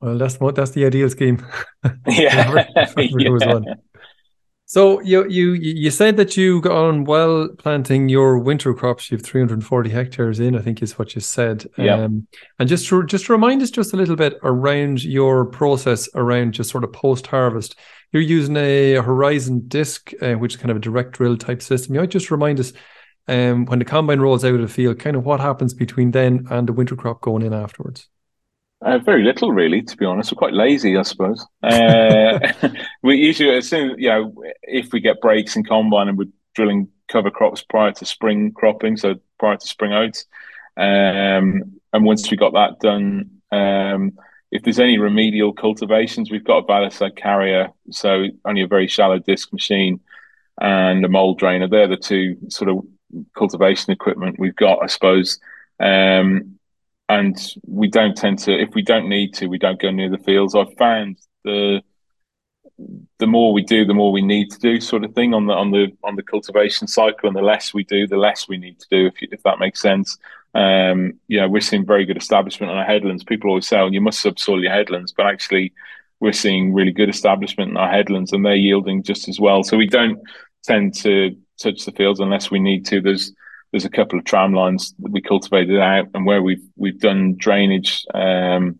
Well, 0.00 0.18
that's 0.18 0.38
what 0.38 0.54
that's 0.54 0.72
the 0.72 0.84
ideal 0.84 1.08
scheme. 1.10 1.44
yeah. 2.06 2.64
yeah. 2.96 3.60
So 4.68 5.00
you 5.02 5.28
you 5.28 5.52
you 5.52 5.90
said 5.92 6.16
that 6.16 6.36
you 6.36 6.60
got 6.60 6.72
on 6.72 7.04
well 7.04 7.48
planting 7.56 8.08
your 8.08 8.38
winter 8.38 8.74
crops. 8.74 9.10
You 9.10 9.16
have 9.16 9.24
340 9.24 9.90
hectares 9.90 10.40
in, 10.40 10.56
I 10.56 10.60
think 10.60 10.82
is 10.82 10.98
what 10.98 11.14
you 11.14 11.20
said. 11.20 11.66
Yeah. 11.78 12.02
Um, 12.02 12.26
and 12.58 12.68
just 12.68 12.88
to, 12.88 13.06
just 13.06 13.26
to 13.26 13.32
remind 13.32 13.62
us 13.62 13.70
just 13.70 13.94
a 13.94 13.96
little 13.96 14.16
bit 14.16 14.34
around 14.42 15.04
your 15.04 15.46
process 15.46 16.08
around 16.16 16.52
just 16.52 16.70
sort 16.70 16.82
of 16.82 16.92
post 16.92 17.28
harvest. 17.28 17.76
You're 18.10 18.22
using 18.22 18.56
a 18.56 18.94
horizon 18.94 19.68
disc, 19.68 20.12
uh, 20.20 20.34
which 20.34 20.54
is 20.54 20.60
kind 20.60 20.72
of 20.72 20.78
a 20.78 20.80
direct 20.80 21.12
drill 21.12 21.36
type 21.36 21.62
system. 21.62 21.94
You 21.94 22.00
might 22.00 22.10
just 22.10 22.32
remind 22.32 22.58
us 22.58 22.72
um, 23.28 23.66
when 23.66 23.78
the 23.78 23.84
combine 23.84 24.20
rolls 24.20 24.44
out 24.44 24.54
of 24.54 24.60
the 24.60 24.68
field, 24.68 24.98
kind 24.98 25.16
of 25.16 25.24
what 25.24 25.40
happens 25.40 25.74
between 25.74 26.12
then 26.12 26.46
and 26.50 26.68
the 26.68 26.72
winter 26.72 26.96
crop 26.96 27.20
going 27.20 27.42
in 27.42 27.52
afterwards. 27.52 28.08
Uh, 28.82 28.98
very 28.98 29.22
little, 29.22 29.52
really, 29.52 29.82
to 29.82 29.96
be 29.96 30.04
honest. 30.04 30.30
We're 30.30 30.38
quite 30.38 30.52
lazy, 30.52 30.96
I 30.96 31.02
suppose. 31.02 31.44
Uh, 31.62 32.38
we 33.02 33.16
usually, 33.16 33.56
as 33.56 33.68
soon 33.68 33.98
you 33.98 34.08
know, 34.08 34.34
if 34.62 34.92
we 34.92 35.00
get 35.00 35.20
breaks 35.20 35.56
in 35.56 35.64
combine 35.64 36.08
and 36.08 36.18
we're 36.18 36.28
drilling 36.54 36.88
cover 37.08 37.30
crops 37.30 37.62
prior 37.62 37.92
to 37.92 38.04
spring 38.04 38.52
cropping, 38.52 38.96
so 38.96 39.14
prior 39.38 39.56
to 39.56 39.66
spring 39.66 39.92
oats, 39.92 40.26
um, 40.76 41.62
and 41.92 42.04
once 42.04 42.30
we 42.30 42.36
got 42.36 42.52
that 42.52 42.78
done, 42.80 43.30
um, 43.50 44.12
if 44.50 44.62
there's 44.62 44.78
any 44.78 44.98
remedial 44.98 45.52
cultivations, 45.52 46.30
we've 46.30 46.44
got 46.44 46.58
a 46.58 46.62
Valisag 46.64 47.16
carrier, 47.16 47.70
so 47.90 48.26
only 48.44 48.62
a 48.62 48.66
very 48.66 48.86
shallow 48.86 49.18
disc 49.18 49.52
machine 49.52 50.00
and 50.60 51.04
a 51.04 51.08
mole 51.08 51.34
drainer. 51.34 51.66
They're 51.66 51.88
the 51.88 51.96
two 51.96 52.36
sort 52.48 52.70
of 52.70 52.86
cultivation 53.36 53.92
equipment 53.92 54.38
we've 54.38 54.56
got, 54.56 54.82
I 54.82 54.86
suppose. 54.86 55.38
Um, 55.80 56.58
and 57.08 57.38
we 57.66 57.88
don't 57.88 58.16
tend 58.16 58.38
to 58.40 58.52
if 58.52 58.74
we 58.74 58.82
don't 58.82 59.08
need 59.08 59.34
to 59.34 59.46
we 59.46 59.58
don't 59.58 59.80
go 59.80 59.90
near 59.90 60.10
the 60.10 60.18
fields. 60.18 60.54
I've 60.54 60.74
found 60.74 61.18
the 61.44 61.82
the 63.18 63.26
more 63.26 63.52
we 63.52 63.62
do 63.62 63.84
the 63.84 63.94
more 63.94 64.12
we 64.12 64.22
need 64.22 64.50
to 64.50 64.58
do 64.58 64.80
sort 64.80 65.04
of 65.04 65.14
thing 65.14 65.32
on 65.32 65.46
the 65.46 65.52
on 65.52 65.70
the 65.70 65.88
on 66.02 66.16
the 66.16 66.22
cultivation 66.22 66.88
cycle. 66.88 67.28
And 67.28 67.36
the 67.36 67.42
less 67.42 67.72
we 67.72 67.84
do 67.84 68.06
the 68.06 68.16
less 68.16 68.48
we 68.48 68.58
need 68.58 68.78
to 68.80 68.86
do 68.90 69.06
if, 69.06 69.14
if 69.20 69.42
that 69.44 69.60
makes 69.60 69.80
sense. 69.80 70.18
Um 70.54 71.14
you 71.28 71.46
we're 71.48 71.60
seeing 71.60 71.86
very 71.86 72.04
good 72.04 72.16
establishment 72.16 72.72
on 72.72 72.78
our 72.78 72.84
headlands. 72.84 73.22
People 73.22 73.50
always 73.50 73.68
say 73.68 73.78
oh, 73.78 73.90
you 73.90 74.00
must 74.00 74.20
subsoil 74.20 74.62
your 74.62 74.72
headlands. 74.72 75.12
But 75.12 75.26
actually 75.26 75.72
we're 76.18 76.32
seeing 76.32 76.72
really 76.74 76.92
good 76.92 77.10
establishment 77.10 77.70
in 77.70 77.76
our 77.76 77.90
headlands 77.90 78.32
and 78.32 78.44
they're 78.44 78.54
yielding 78.54 79.02
just 79.02 79.28
as 79.28 79.38
well. 79.38 79.62
So 79.62 79.76
we 79.76 79.86
don't 79.86 80.18
tend 80.64 80.94
to 80.94 81.36
touch 81.58 81.84
the 81.84 81.92
fields 81.92 82.20
unless 82.20 82.50
we 82.50 82.58
need 82.58 82.86
to 82.86 83.00
there's 83.00 83.32
there's 83.72 83.84
a 83.84 83.90
couple 83.90 84.18
of 84.18 84.24
tram 84.24 84.54
lines 84.54 84.94
that 85.00 85.12
we 85.12 85.20
cultivated 85.20 85.78
out, 85.78 86.08
and 86.14 86.24
where 86.26 86.42
we've 86.42 86.64
we've 86.76 87.00
done 87.00 87.36
drainage. 87.36 88.04
Um, 88.14 88.78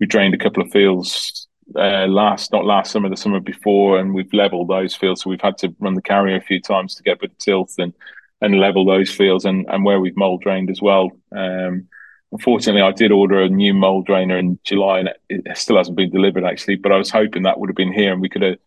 we 0.00 0.06
drained 0.06 0.34
a 0.34 0.38
couple 0.38 0.62
of 0.62 0.70
fields 0.70 1.48
uh, 1.76 2.06
last, 2.06 2.52
not 2.52 2.64
last 2.64 2.92
summer, 2.92 3.08
the 3.08 3.16
summer 3.16 3.40
before, 3.40 3.98
and 3.98 4.14
we've 4.14 4.32
leveled 4.32 4.68
those 4.68 4.94
fields. 4.94 5.22
So 5.22 5.30
we've 5.30 5.40
had 5.40 5.58
to 5.58 5.74
run 5.80 5.94
the 5.94 6.02
carrier 6.02 6.36
a 6.36 6.40
few 6.40 6.60
times 6.60 6.94
to 6.94 7.02
get 7.02 7.16
a 7.16 7.20
bit 7.20 7.32
of 7.32 7.38
tilth 7.38 7.74
and 7.78 7.92
and 8.40 8.60
level 8.60 8.84
those 8.84 9.10
fields, 9.10 9.44
and 9.44 9.66
and 9.68 9.84
where 9.84 10.00
we've 10.00 10.16
mole 10.16 10.38
drained 10.38 10.70
as 10.70 10.80
well. 10.80 11.10
Um, 11.36 11.88
unfortunately, 12.32 12.82
I 12.82 12.92
did 12.92 13.12
order 13.12 13.42
a 13.42 13.48
new 13.48 13.74
mole 13.74 14.02
drainer 14.02 14.38
in 14.38 14.58
July, 14.64 15.00
and 15.00 15.08
it, 15.08 15.20
it 15.28 15.58
still 15.58 15.76
hasn't 15.76 15.96
been 15.96 16.10
delivered 16.10 16.44
actually. 16.44 16.76
But 16.76 16.92
I 16.92 16.96
was 16.96 17.10
hoping 17.10 17.42
that 17.42 17.58
would 17.58 17.68
have 17.68 17.76
been 17.76 17.92
here, 17.92 18.12
and 18.12 18.22
we 18.22 18.28
could 18.28 18.42
have 18.42 18.58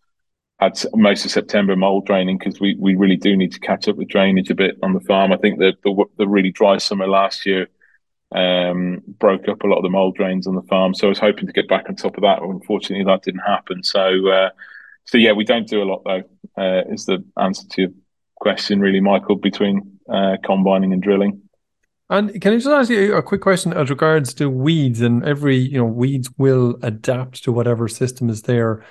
had 0.62 0.80
most 0.94 1.26
of 1.26 1.32
September 1.32 1.76
mole 1.76 2.02
draining 2.02 2.38
because 2.38 2.60
we, 2.62 2.76
we 2.80 2.96
really 2.96 3.18
do 3.18 3.36
need 3.36 3.52
to 3.52 3.60
catch 3.60 3.88
up 3.88 3.96
with 3.96 4.08
drainage 4.08 4.52
a 4.52 4.56
bit 4.56 4.78
on 4.84 4.94
the 4.94 5.00
farm. 5.02 5.34
I 5.34 5.38
think 5.38 5.58
the 5.58 5.74
the, 5.84 6.06
the 6.18 6.28
really 6.28 6.52
dry 6.52 6.78
summer 6.78 7.08
last 7.08 7.46
year 7.46 7.68
um, 8.34 9.02
broke 9.20 9.48
up 9.50 9.64
a 9.64 9.68
lot 9.68 9.78
of 9.78 9.84
the 9.84 9.90
mole 9.90 10.12
drains 10.12 10.48
on 10.48 10.56
the 10.56 10.62
farm. 10.64 10.94
So 10.94 11.08
I 11.08 11.10
was 11.10 11.20
hoping 11.20 11.48
to 11.48 11.54
get 11.54 11.68
back 11.68 11.86
on 11.90 11.96
top 11.96 12.16
of 12.16 12.22
that. 12.22 12.42
Unfortunately, 12.44 13.04
that 13.06 13.24
didn't 13.24 13.42
happen. 13.42 13.84
So 13.84 14.30
uh, 14.30 14.50
so 15.06 15.18
yeah, 15.18 15.32
we 15.32 15.44
don't 15.44 15.68
do 15.68 15.82
a 15.82 15.86
lot 15.86 16.04
though. 16.06 16.24
Uh, 16.58 16.84
is 16.92 17.06
the 17.06 17.24
answer 17.38 17.68
to 17.72 17.82
your 17.82 17.92
question 18.36 18.80
really, 18.80 19.02
Michael? 19.02 19.38
Between 19.38 20.00
uh, 20.08 20.38
combining 20.44 20.94
and 20.94 21.02
drilling. 21.02 21.42
And 22.12 22.42
can 22.42 22.54
I 22.54 22.58
just 22.58 22.68
ask 22.68 22.90
you 22.90 23.16
a 23.16 23.24
quick 23.24 23.40
question 23.40 23.74
as 23.74 23.90
regards 23.90 24.34
to 24.36 24.50
weeds? 24.50 25.02
And 25.02 25.24
every 25.26 25.58
you 25.58 25.80
know 25.80 25.86
weeds 25.86 26.30
will 26.38 26.78
adapt 26.84 27.44
to 27.46 27.52
whatever 27.52 27.88
system 27.88 28.30
is 28.30 28.44
there 28.44 28.84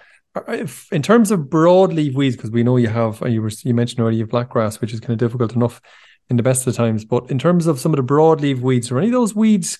in 0.92 1.02
terms 1.02 1.30
of 1.30 1.40
broadleaf 1.40 2.14
weeds, 2.14 2.36
because 2.36 2.50
we 2.50 2.62
know 2.62 2.76
you 2.76 2.88
have, 2.88 3.22
you 3.26 3.42
were 3.42 3.50
you 3.62 3.74
mentioned 3.74 3.98
have 4.18 4.28
blackgrass, 4.28 4.80
which 4.80 4.92
is 4.92 5.00
kind 5.00 5.12
of 5.12 5.18
difficult 5.18 5.54
enough 5.54 5.80
in 6.28 6.36
the 6.36 6.42
best 6.42 6.66
of 6.66 6.74
times. 6.74 7.04
But 7.04 7.30
in 7.30 7.38
terms 7.38 7.66
of 7.66 7.80
some 7.80 7.92
of 7.92 7.96
the 7.96 8.14
broadleaf 8.14 8.60
weeds, 8.60 8.90
are 8.90 8.98
any 8.98 9.08
of 9.08 9.12
those 9.12 9.34
weeds 9.34 9.78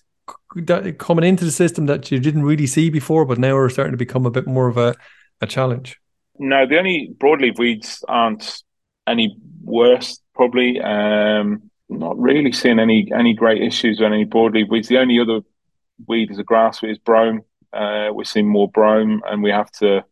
that 0.56 0.98
coming 0.98 1.24
into 1.24 1.44
the 1.44 1.52
system 1.52 1.86
that 1.86 2.10
you 2.10 2.18
didn't 2.18 2.42
really 2.42 2.66
see 2.66 2.90
before, 2.90 3.24
but 3.24 3.38
now 3.38 3.56
are 3.56 3.68
starting 3.68 3.92
to 3.92 3.98
become 3.98 4.26
a 4.26 4.30
bit 4.30 4.46
more 4.46 4.66
of 4.66 4.76
a, 4.76 4.96
a 5.40 5.46
challenge? 5.46 6.00
No, 6.38 6.66
the 6.66 6.78
only 6.78 7.12
broadleaf 7.18 7.58
weeds 7.58 8.04
aren't 8.08 8.62
any 9.06 9.36
worse, 9.62 10.20
probably. 10.34 10.80
Um, 10.80 11.70
not 11.88 12.18
really 12.18 12.52
seeing 12.52 12.78
any 12.78 13.10
any 13.14 13.34
great 13.34 13.62
issues 13.62 14.00
on 14.00 14.12
any 14.12 14.24
broadleaf 14.24 14.68
weeds. 14.68 14.88
The 14.88 14.98
only 14.98 15.20
other 15.20 15.40
weed 16.06 16.30
is 16.30 16.38
a 16.38 16.44
grass 16.44 16.82
weed 16.82 16.90
is 16.90 16.98
brome. 16.98 17.42
Uh, 17.72 18.08
we're 18.12 18.24
seeing 18.24 18.48
more 18.48 18.68
brome, 18.68 19.22
and 19.26 19.42
we 19.42 19.50
have 19.50 19.70
to 19.72 20.04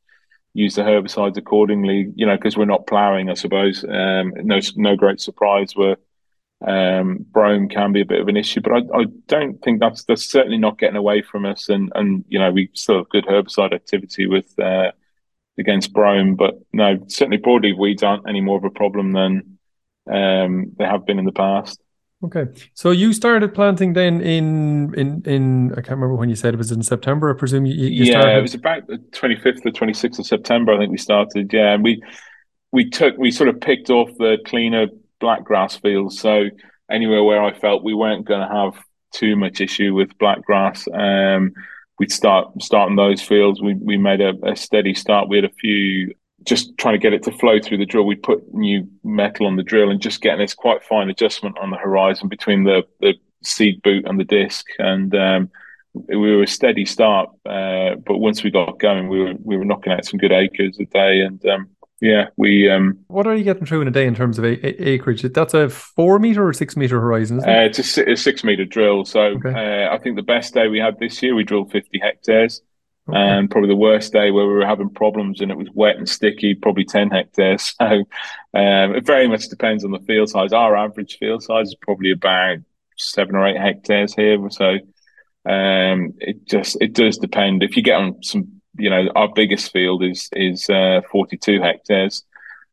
use 0.55 0.75
the 0.75 0.83
herbicides 0.83 1.37
accordingly. 1.37 2.13
You 2.15 2.27
know, 2.27 2.37
because 2.37 2.57
we're 2.57 2.65
not 2.65 2.87
ploughing, 2.87 3.31
I 3.31 3.35
suppose. 3.35 3.85
Um, 3.85 4.33
no, 4.37 4.61
no 4.77 4.97
great 4.97 5.21
surprise 5.21 5.75
where 5.75 5.97
um, 6.67 7.25
brome 7.31 7.69
can 7.69 7.93
be 7.93 8.01
a 8.01 8.07
bit 8.07 8.21
of 8.21 8.29
an 8.29 8.37
issue, 8.37 8.61
but 8.61 8.73
I, 8.73 8.79
I, 8.99 9.05
don't 9.29 9.63
think 9.63 9.79
that's 9.79 10.03
that's 10.05 10.25
certainly 10.25 10.59
not 10.59 10.79
getting 10.79 10.97
away 10.97 11.23
from 11.23 11.47
us. 11.47 11.69
And 11.69 11.93
and 11.95 12.25
you 12.29 12.39
know, 12.39 12.51
we 12.51 12.71
still 12.75 12.99
have 12.99 13.09
good 13.11 13.27
herbicide 13.27 13.73
activity 13.73 14.27
with 14.27 14.59
uh, 14.59 14.91
against 15.59 15.93
brome, 15.93 16.35
but 16.35 16.55
no, 16.73 16.99
certainly 17.09 17.39
broadleaf 17.39 17.79
weeds 17.79 18.03
aren't 18.03 18.29
any 18.29 18.41
more 18.41 18.59
of 18.59 18.65
a 18.65 18.71
problem 18.71 19.13
than 19.13 19.59
um, 20.11 20.73
they 20.79 20.85
have 20.85 21.07
been 21.07 21.19
in 21.19 21.27
the 21.27 21.33
past. 21.33 21.81
Okay, 22.25 22.47
so 22.75 22.91
you 22.91 23.13
started 23.13 23.55
planting 23.55 23.93
then 23.93 24.21
in 24.21 24.93
in 24.95 25.23
in 25.25 25.71
I 25.73 25.77
can't 25.77 25.91
remember 25.91 26.17
when 26.17 26.29
you 26.29 26.35
said 26.35 26.53
it 26.53 26.57
was 26.57 26.73
in 26.73 26.83
September. 26.83 27.33
I 27.33 27.39
presume 27.39 27.65
you, 27.65 27.75
you 27.75 28.07
yeah, 28.07 28.21
started... 28.21 28.39
it 28.39 28.43
was 28.43 28.55
about 28.55 28.87
the 28.89 28.99
twenty 29.13 29.37
fifth 29.37 29.65
or 29.65 29.71
twenty 29.71 29.95
sixth 29.95 30.19
of 30.19 30.27
September. 30.27 30.73
I 30.73 30.79
think 30.79 30.91
we 30.91 30.99
started. 30.99 31.53
Yeah, 31.53 31.75
and 31.75 31.85
we 31.85 32.03
we 32.73 32.91
took 32.91 33.17
we 33.19 33.31
sort 33.31 33.49
of 33.49 33.61
picked 33.61 33.89
off 33.89 34.09
the 34.19 34.39
cleaner 34.47 34.89
black 35.21 35.45
grass 35.45 35.77
fields. 35.77 36.19
So 36.19 36.47
anywhere 36.91 37.23
where 37.23 37.43
I 37.43 37.57
felt 37.57 37.85
we 37.85 37.95
weren't 37.95 38.27
going 38.27 38.41
to 38.41 38.53
have 38.53 38.75
too 39.13 39.37
much 39.37 39.61
issue 39.61 39.95
with 39.95 40.19
black 40.19 40.45
grass, 40.45 40.87
um, 40.93 41.53
we'd 42.01 42.11
start 42.11 42.51
starting 42.61 42.97
those 42.97 43.23
fields. 43.23 43.63
We 43.63 43.75
we 43.75 43.97
made 43.97 44.21
a, 44.21 44.35
a 44.43 44.57
steady 44.57 44.95
start. 44.95 45.29
We 45.29 45.37
had 45.37 45.45
a 45.45 45.55
few 45.61 46.15
just 46.49 46.77
trying 46.79 46.95
to 46.95 46.99
get 46.99 47.13
it 47.13 47.23
to 47.25 47.33
flow 47.33 47.61
through 47.61 47.79
the 47.79 47.87
drill. 47.87 48.07
We 48.07 48.17
put 48.17 48.55
new 48.55 48.89
metal 49.05 49.47
on 49.47 49.57
the 49.57 49.63
drill 49.63 49.91
and 49.91 50.01
just 50.01 50.23
getting 50.23 50.41
this 50.41 50.55
quite 50.55 50.83
fine 50.83 51.11
adjustment 51.11 51.59
on 51.59 51.71
the 51.71 51.77
horizon 51.77 52.29
between 52.29 52.65
the, 52.65 52.83
the 53.01 53.15
seed 53.45 53.83
boot 53.83 54.07
and 54.07 54.19
the 54.19 54.25
disc. 54.25 54.65
And 54.79 55.15
um, 55.15 55.51
we 55.95 56.17
were 56.17 56.43
a 56.43 56.47
steady 56.47 56.87
start, 56.87 57.29
uh, 57.45 57.97
but 58.07 58.19
once 58.19 58.43
we 58.43 58.51
got 58.51 58.81
going, 58.81 59.09
we 59.09 59.21
were 59.21 59.35
we 59.43 59.57
were 59.57 59.65
knocking 59.65 59.93
out 59.93 60.05
some 60.05 60.19
good 60.19 60.33
acres 60.33 60.79
a 60.81 60.85
day. 60.87 61.21
And 61.21 61.45
um, 61.47 61.69
yeah, 62.01 62.29
we. 62.37 62.71
Um, 62.71 62.99
what 63.09 63.27
are 63.27 63.35
you 63.35 63.45
getting 63.45 63.67
through 63.67 63.83
in 63.83 63.89
a 63.89 63.93
day 63.93 64.07
in 64.07 64.15
terms 64.15 64.39
of 64.39 64.45
a- 64.45 64.67
a- 64.67 64.89
acreage? 64.89 65.23
That's 65.23 65.55
a 65.55 65.69
four 65.69 66.19
meter 66.19 66.47
or 66.47 66.53
six 66.53 66.77
meter 66.77 67.01
horizon, 67.01 67.39
it? 67.39 67.45
Uh, 67.45 67.65
it's 67.65 67.99
a, 67.99 68.11
a, 68.13 68.17
six 68.17 68.45
meter 68.45 68.65
drill. 68.65 69.05
So 69.05 69.21
okay. 69.45 69.51
uh, 69.85 69.95
I 69.95 69.99
think 69.99 70.17
the 70.17 70.23
best 70.23 70.55
day 70.55 70.69
we 70.69 70.79
had 70.79 70.99
this 70.99 71.23
year, 71.23 71.35
we 71.35 71.45
drilled 71.45 71.73
50 71.73 71.99
hectares. 71.99 72.63
Okay. 73.09 73.19
And 73.19 73.51
probably 73.51 73.69
the 73.69 73.77
worst 73.77 74.13
day 74.13 74.31
where 74.31 74.47
we 74.47 74.53
were 74.53 74.67
having 74.67 74.91
problems 74.91 75.41
and 75.41 75.51
it 75.51 75.57
was 75.57 75.69
wet 75.73 75.97
and 75.97 76.09
sticky, 76.09 76.55
probably 76.55 76.85
10 76.85 77.11
hectares. 77.11 77.75
So 78.55 78.59
um, 78.59 78.95
it 78.95 79.07
very 79.07 79.29
much 79.29 79.49
depends 79.49 79.85
on 79.85 79.93
the 79.93 80.01
field 80.01 80.31
size. 80.31 80.53
Our 80.53 80.77
average 80.77 81.19
field 81.19 81.43
size 81.43 81.69
is 81.69 81.75
probably 81.75 82.11
about 82.11 82.59
seven 82.97 83.37
or 83.37 83.47
eight 83.47 83.61
hectares 83.61 84.15
here. 84.15 84.39
So 84.51 84.79
um, 85.49 86.15
it 86.19 86.47
just 86.47 86.77
it 86.81 86.93
does 86.95 87.19
depend. 87.19 87.63
If 87.63 87.77
you 87.77 87.83
get 87.83 87.97
on 87.97 88.23
some, 88.23 88.61
you 88.77 88.91
know, 88.91 89.09
our 89.15 89.29
biggest 89.35 89.73
field 89.73 90.03
is 90.03 90.29
is 90.33 90.69
uh, 90.69 91.01
42 91.11 91.61
hectares. 91.61 92.25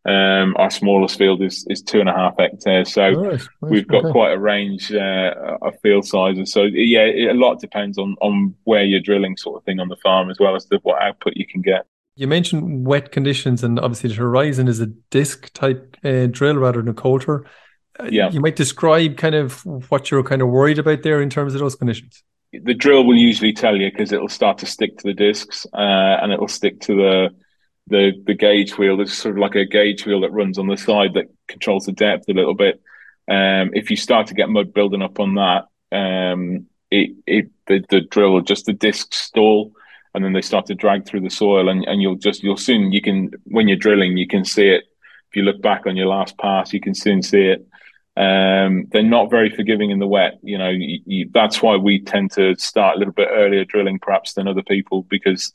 Um, 0.06 0.56
our 0.58 0.70
smallest 0.70 1.18
field 1.18 1.42
is, 1.42 1.66
is 1.70 1.82
two 1.82 2.00
and 2.00 2.08
a 2.08 2.14
half 2.14 2.36
hectares, 2.38 2.94
so 2.94 3.10
Nice, 3.10 3.32
nice, 3.32 3.48
we've 3.62 3.88
got 3.88 4.06
okay. 4.06 4.12
quite 4.12 4.34
a 4.34 4.38
range 4.40 4.92
uh, 4.94 5.34
of 5.64 5.74
field 5.82 6.06
sizes. 6.06 6.52
So 6.52 6.64
yeah, 6.64 7.06
it, 7.06 7.32
a 7.32 7.34
lot 7.34 7.60
depends 7.60 7.98
on 7.98 8.16
on 8.22 8.54
where 8.66 8.84
you're 8.84 9.00
drilling, 9.00 9.36
sort 9.36 9.58
of 9.58 9.64
thing, 9.64 9.80
on 9.80 9.90
the 9.90 9.96
farm 9.98 10.30
as 10.30 10.38
well 10.40 10.56
as 10.56 10.68
the 10.68 10.80
what 10.84 11.02
output 11.02 11.34
you 11.36 11.48
can 11.48 11.62
get. 11.62 11.88
You 12.16 12.28
mentioned 12.28 12.86
wet 12.86 13.12
conditions, 13.12 13.64
and 13.64 13.80
obviously 13.80 14.10
the 14.10 14.16
Horizon 14.16 14.68
is 14.68 14.80
a 14.80 14.86
disc 15.10 15.52
type 15.54 15.98
uh, 16.04 16.28
drill 16.28 16.56
rather 16.58 16.82
than 16.82 16.90
a 16.90 16.94
coulter. 16.94 17.46
Uh, 18.00 18.08
Yeah. 18.12 18.30
You 18.30 18.42
might 18.42 18.56
describe 18.56 19.18
kind 19.18 19.36
of 19.36 19.66
what 19.90 20.12
you're 20.12 20.24
kind 20.24 20.42
of 20.42 20.50
worried 20.50 20.80
about 20.80 21.02
there 21.04 21.22
in 21.22 21.30
terms 21.30 21.54
of 21.56 21.62
those 21.62 21.76
conditions. 21.76 22.24
the 22.54 22.74
drill 22.74 23.06
will 23.06 23.18
usually 23.18 23.52
tell 23.54 23.76
you 23.76 23.92
because 23.92 24.12
it'll 24.14 24.30
start 24.30 24.58
to 24.60 24.66
stick 24.66 24.98
to 25.00 25.08
the 25.08 25.14
discs 25.14 25.66
uh, 25.74 26.18
and 26.22 26.32
it'll 26.32 26.48
stick 26.48 26.80
to 26.82 26.96
the 26.96 27.30
the 27.88 28.12
the 28.26 28.34
gauge 28.34 28.78
wheel. 28.78 28.98
There's 28.98 29.14
sort 29.14 29.36
of 29.36 29.40
like 29.40 29.56
a 29.56 29.66
gauge 29.66 30.06
wheel 30.06 30.22
that 30.22 30.32
runs 30.32 30.58
on 30.58 30.68
the 30.68 30.78
side 30.78 31.14
that 31.14 31.28
controls 31.48 31.86
the 31.86 31.92
depth 31.92 32.28
a 32.30 32.34
little 32.34 32.56
bit. 32.56 32.82
Um, 33.28 33.72
if 33.74 33.90
you 33.90 33.98
start 33.98 34.28
to 34.28 34.34
get 34.34 34.50
mud 34.50 34.74
building 34.74 35.02
up 35.02 35.20
on 35.20 35.36
that, 35.36 35.68
um, 35.92 36.68
it 36.92 37.12
it 37.26 37.50
the, 37.68 37.84
the 37.90 38.02
drill 38.02 38.42
just 38.42 38.66
the 38.66 38.74
discs 38.74 39.18
stall 39.18 39.74
and 40.14 40.24
then 40.24 40.34
they 40.34 40.42
start 40.42 40.66
to 40.68 40.76
drag 40.76 41.06
through 41.06 41.20
the 41.20 41.30
soil 41.30 41.68
and, 41.68 41.84
and 41.86 42.02
you'll 42.02 42.16
just 42.16 42.42
you'll 42.42 42.58
soon 42.58 42.92
you 42.92 43.02
can 43.02 43.32
when 43.46 43.68
you're 43.68 43.78
drilling 43.78 44.18
you 44.18 44.28
can 44.28 44.46
see 44.46 44.70
it. 44.70 44.86
If 45.30 45.36
you 45.36 45.44
look 45.44 45.62
back 45.62 45.86
on 45.86 45.98
your 45.98 46.08
last 46.08 46.38
pass, 46.38 46.72
you 46.72 46.80
can 46.80 46.96
soon 46.96 47.22
see 47.22 47.42
it. 47.42 47.68
Um, 48.18 48.86
they're 48.92 49.04
not 49.04 49.30
very 49.30 49.50
forgiving 49.50 49.92
in 49.92 50.00
the 50.00 50.08
wet. 50.08 50.40
You 50.42 50.58
know, 50.58 50.70
you, 50.70 51.00
you, 51.06 51.30
that's 51.34 51.62
why 51.62 51.76
we 51.76 52.00
tend 52.00 52.32
to 52.34 52.56
start 52.56 52.96
a 52.96 53.00
little 53.00 53.14
bit 53.14 53.28
earlier 53.30 53.66
drilling, 53.66 54.00
perhaps 54.00 54.34
than 54.34 54.48
other 54.48 54.64
people, 54.64 55.04
because 55.10 55.52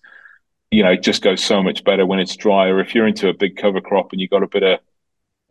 you 0.71 0.83
know 0.83 0.93
it 0.93 1.03
just 1.03 1.23
goes 1.23 1.43
so 1.43 1.63
much 1.63 1.85
better 1.85 2.07
when 2.07 2.21
it's 2.21 2.37
drier. 2.37 2.81
If 2.81 2.95
you're 2.95 3.07
into 3.07 3.29
a 3.29 3.35
big 3.35 3.57
cover 3.57 3.81
crop 3.81 4.13
and 4.13 4.21
you've 4.21 4.31
got 4.31 4.43
a 4.43 4.49
bit 4.49 4.63
of 4.63 4.81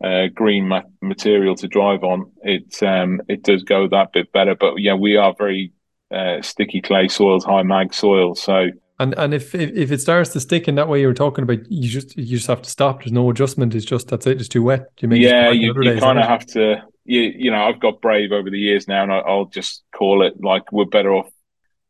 uh, 0.02 0.28
green 0.34 0.68
ma- 0.68 0.82
material 1.02 1.54
to 1.56 1.68
drive 1.68 2.02
on, 2.04 2.30
it 2.42 2.82
um, 2.82 3.20
it 3.28 3.42
does 3.42 3.62
go 3.62 3.88
that 3.88 4.12
bit 4.12 4.32
better. 4.32 4.54
But 4.54 4.76
yeah, 4.78 4.94
we 4.94 5.16
are 5.16 5.34
very 5.36 5.72
uh, 6.10 6.42
sticky 6.42 6.80
clay 6.80 7.08
soils, 7.08 7.44
high 7.44 7.62
mag 7.62 7.94
soils, 7.94 8.40
so 8.42 8.70
And 8.98 9.14
and 9.16 9.32
if, 9.32 9.54
if 9.54 9.70
if 9.74 9.90
it 9.92 10.00
starts 10.00 10.30
to 10.34 10.40
stick 10.40 10.68
in 10.68 10.74
that 10.74 10.88
way 10.88 11.00
you 11.00 11.06
were 11.06 11.14
talking 11.14 11.42
about, 11.42 11.70
you 11.70 11.88
just 11.88 12.16
you 12.18 12.36
just 12.36 12.46
have 12.48 12.60
to 12.62 12.70
stop. 12.70 13.00
There's 13.00 13.12
no 13.12 13.30
adjustment. 13.30 13.74
It's 13.74 13.86
just 13.86 14.08
that's 14.08 14.26
it. 14.26 14.38
It's 14.40 14.48
too 14.48 14.62
wet. 14.62 14.90
You 15.00 15.08
just 15.08 15.22
yeah, 15.22 15.50
you, 15.50 15.74
you 15.80 15.98
kind 15.98 16.18
of 16.18 16.26
have 16.26 16.44
to. 16.48 16.82
You, 17.04 17.22
you 17.22 17.50
know, 17.50 17.62
I've 17.64 17.80
got 17.80 18.02
brave 18.02 18.30
over 18.30 18.50
the 18.50 18.58
years 18.58 18.86
now, 18.86 19.02
and 19.02 19.12
I, 19.12 19.18
I'll 19.18 19.46
just 19.46 19.82
call 19.94 20.22
it 20.22 20.34
like 20.42 20.70
we're 20.70 20.84
better 20.84 21.14
off. 21.14 21.30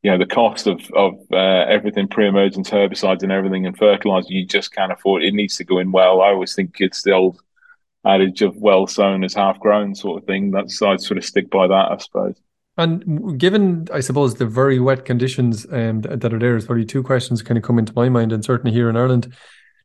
You 0.02 0.11
know, 0.11 0.19
the 0.19 0.26
cost 0.26 0.66
of 0.66 0.80
of 0.92 1.14
uh, 1.30 1.37
everything, 1.37 2.09
pre-emergence 2.09 2.71
herbicides 2.71 3.23
and 3.23 3.33
everything, 3.33 3.66
and 3.66 3.76
fertilizer, 3.76 4.33
you 4.33 4.47
just 4.47 4.73
can't 4.73 4.92
afford. 4.92 5.23
It 5.23 5.35
needs 5.35 5.57
to 5.57 5.64
go 5.64 5.78
in 5.78 5.92
well. 5.92 6.23
I 6.23 6.28
always 6.28 6.54
think 6.54 6.76
it's 6.78 7.02
the 7.02 7.12
old 7.12 7.40
adage 8.07 8.40
of 8.40 8.57
"well 8.57 8.87
sown 8.87 9.25
is 9.25 9.35
half 9.35 9.61
grown" 9.61 9.95
sort 9.95 10.23
of 10.23 10.26
thing. 10.26 10.50
That's 10.50 10.80
I 10.80 10.97
sort 10.97 11.19
of 11.19 11.25
stick 11.25 11.50
by 11.50 11.66
that, 11.66 11.92
I 11.92 11.99
suppose. 11.99 12.37
And 12.78 13.38
given, 13.38 13.88
I 13.92 14.00
suppose, 14.00 14.37
the 14.37 14.47
very 14.47 14.78
wet 14.78 15.04
conditions 15.04 15.66
um, 15.71 16.00
that 16.00 16.33
are 16.33 16.38
there, 16.38 16.52
there's 16.52 16.64
probably 16.64 16.87
two 16.87 17.02
questions 17.02 17.42
kind 17.42 17.59
of 17.59 17.64
come 17.64 17.78
into 17.78 17.92
my 17.95 18.09
mind, 18.09 18.33
and 18.33 18.42
certainly 18.42 18.73
here 18.73 18.88
in 18.88 18.97
Ireland, 18.97 19.35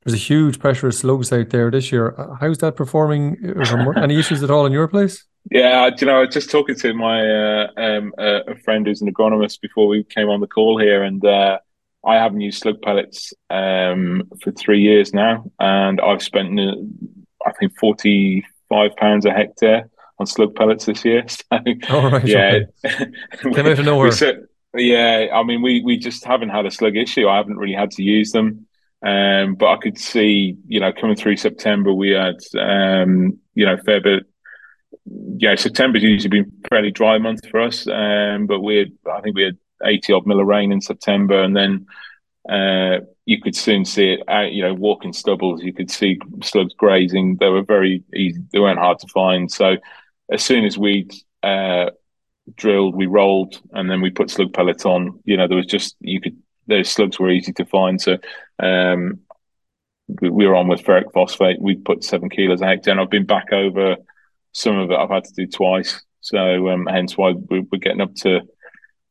there's 0.04 0.14
a 0.14 0.18
huge 0.18 0.60
pressure 0.60 0.88
of 0.88 0.94
slugs 0.94 1.34
out 1.34 1.50
there 1.50 1.70
this 1.70 1.92
year. 1.92 2.16
How's 2.40 2.60
that 2.60 2.78
performing? 2.78 3.38
Is 3.42 3.74
any 3.98 4.18
issues 4.18 4.44
at 4.44 4.52
all 4.52 4.66
in 4.66 4.72
your 4.72 4.88
place? 4.88 5.26
Yeah, 5.52 5.90
do 5.90 6.06
you 6.06 6.12
know, 6.12 6.18
I 6.18 6.22
was 6.22 6.34
just 6.34 6.50
talking 6.50 6.76
to 6.76 6.94
my 6.94 7.22
uh, 7.30 7.68
um, 7.78 8.14
uh, 8.18 8.44
a 8.48 8.56
friend 8.58 8.88
who's 8.88 9.02
an 9.02 9.14
agronomist 9.14 9.62
before 9.62 9.88
we 9.88 10.04
came 10.04 10.30
on 10.30 10.42
the 10.42 10.48
call 10.48 10.80
here, 10.80 11.04
and 11.04 11.24
uh, 11.24 11.60
I 12.06 12.16
haven't 12.16 12.42
used 12.42 12.62
slug 12.62 12.82
pellets 12.82 13.34
um, 13.50 14.24
for 14.44 14.52
three 14.52 14.82
years 14.82 15.14
now, 15.14 15.46
and 15.60 16.02
I've 16.02 16.24
spent, 16.24 16.60
I 17.46 17.52
think, 17.60 17.78
forty 17.78 18.46
five 18.70 18.96
pounds 18.96 19.26
a 19.26 19.32
hectare 19.32 19.90
on 20.18 20.26
slug 20.26 20.56
pellets 20.56 20.86
this 20.86 21.06
year. 21.06 21.26
So, 21.52 21.60
All 21.90 22.10
right, 22.12 22.26
yeah, 22.26 22.60
Came 23.42 23.58
out 23.58 23.80
of 23.80 23.86
nowhere. 23.86 24.12
Cer- 24.12 24.50
yeah, 24.76 25.28
I 25.34 25.44
mean, 25.44 25.62
we 25.62 25.82
we 25.84 25.98
just 25.98 26.26
haven't 26.26 26.50
had 26.50 26.66
a 26.66 26.72
slug 26.72 26.98
issue. 26.98 27.28
I 27.28 27.38
haven't 27.38 27.58
really 27.58 27.76
had 27.76 27.92
to 27.92 28.04
use 28.04 28.32
them. 28.32 28.68
Um, 29.06 29.56
but 29.56 29.68
I 29.68 29.78
could 29.78 30.00
see, 30.00 30.58
you 30.68 30.80
know, 30.80 30.92
coming 30.92 31.16
through 31.16 31.38
September, 31.38 31.94
we 31.94 32.10
had, 32.10 32.38
um, 32.60 33.38
you 33.54 33.66
know, 33.66 33.78
fair 33.86 34.02
bit. 34.02 34.24
Yeah, 35.06 35.56
September's 35.56 36.04
usually 36.04 36.42
been 36.42 36.52
fairly 36.70 36.92
dry 36.92 37.18
month 37.18 37.48
for 37.50 37.62
us. 37.62 37.88
Um, 37.88 38.48
but 38.48 38.62
we 38.62 38.78
had, 38.78 38.92
I 39.12 39.22
think 39.22 39.36
we 39.36 39.44
had 39.44 39.58
80 39.84 40.14
odd 40.14 40.26
mil 40.26 40.40
of 40.40 40.48
rain 40.48 40.72
in 40.72 40.82
September. 40.82 41.44
And 41.44 41.56
then 41.56 41.86
uh, 42.50 43.06
you 43.26 43.42
could 43.42 43.56
soon 43.56 43.86
see 43.86 44.14
it 44.14 44.22
out, 44.28 44.52
you 44.52 44.64
know, 44.64 44.74
walking 44.74 45.14
stubbles, 45.14 45.64
you 45.64 45.74
could 45.74 45.92
see 45.92 46.20
slugs 46.44 46.74
grazing. 46.74 47.38
They 47.40 47.50
were 47.50 47.64
very 47.64 48.04
easy, 48.16 48.42
they 48.52 48.60
weren't 48.60 48.80
hard 48.80 49.00
to 49.00 49.08
find. 49.08 49.52
So 49.52 49.78
as 50.32 50.44
soon 50.44 50.66
as 50.66 50.78
we 50.78 51.10
uh, 51.44 51.92
drilled, 52.56 52.96
we 52.96 53.08
rolled, 53.08 53.60
and 53.74 53.90
then 53.90 54.02
we 54.02 54.10
put 54.12 54.30
slug 54.30 54.54
pellets 54.54 54.86
on, 54.86 55.20
you 55.26 55.38
know, 55.38 55.48
there 55.48 55.58
was 55.58 55.66
just, 55.66 55.96
you 56.00 56.22
could, 56.22 56.38
those 56.68 56.90
slugs 56.90 57.20
were 57.20 57.30
easy 57.30 57.54
to 57.54 57.66
find. 57.66 58.02
So 58.02 58.18
um, 58.60 59.20
we, 60.22 60.30
we 60.30 60.48
were 60.48 60.56
on 60.56 60.68
with 60.68 60.84
ferric 60.84 61.12
phosphate. 61.14 61.62
We 61.62 61.76
put 61.76 62.04
seven 62.04 62.30
kilos 62.30 62.62
hectare, 62.62 62.92
and 62.92 63.02
I've 63.02 63.10
been 63.10 63.26
back 63.26 63.52
over 63.54 63.98
some 64.56 64.78
of 64.80 64.90
it. 64.90 64.98
I've 64.98 65.10
had 65.10 65.26
to 65.26 65.34
do 65.34 65.46
twice, 65.46 66.02
so 66.22 66.70
um, 66.70 66.88
hence 66.88 67.18
why 67.18 67.34
we're, 67.50 67.80
getting 67.80 68.02
up 68.02 68.16
to 68.24 68.40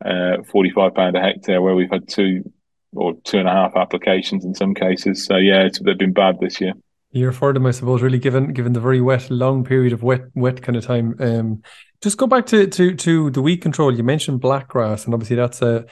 uh, 0.05 0.43
forty-five 0.51 0.95
pound 0.95 1.17
a 1.17 1.21
hectare, 1.21 1.61
where 1.61 1.75
we've 1.75 1.91
had 1.91 2.09
two 2.09 2.51
or 2.93 3.13
two 3.25 3.39
and 3.39 3.49
a 3.49 3.53
half 3.53 3.77
applications 3.77 4.45
in 4.45 4.55
some 4.55 4.75
cases. 4.75 5.27
So 5.27 5.37
yeah, 5.37 5.67
it's, 5.67 5.81
they've 5.81 5.99
been 5.99 6.13
bad 6.13 6.41
this 6.41 6.61
year. 6.61 6.73
year 7.11 7.33
for 7.33 7.53
them, 7.53 7.67
I 7.67 7.73
suppose, 7.73 8.03
really 8.03 8.19
given 8.19 8.53
given 8.53 8.73
the 8.73 8.81
very 8.81 9.01
wet, 9.01 9.31
long 9.31 9.65
period 9.65 9.93
of 9.93 10.03
wet 10.03 10.23
wet 10.35 10.63
kind 10.63 10.77
of 10.77 10.85
time. 10.85 11.15
Um, 11.21 11.63
just 12.03 12.19
go 12.19 12.27
back 12.27 12.47
to 12.47 12.67
to 12.67 12.95
to 12.95 13.31
the 13.31 13.43
weed 13.43 13.59
control. 13.59 13.95
You 13.95 14.05
mentioned 14.05 14.41
blackgrass, 14.41 15.05
and 15.05 15.15
obviously 15.15 15.37
that's 15.37 15.63
a 15.63 15.85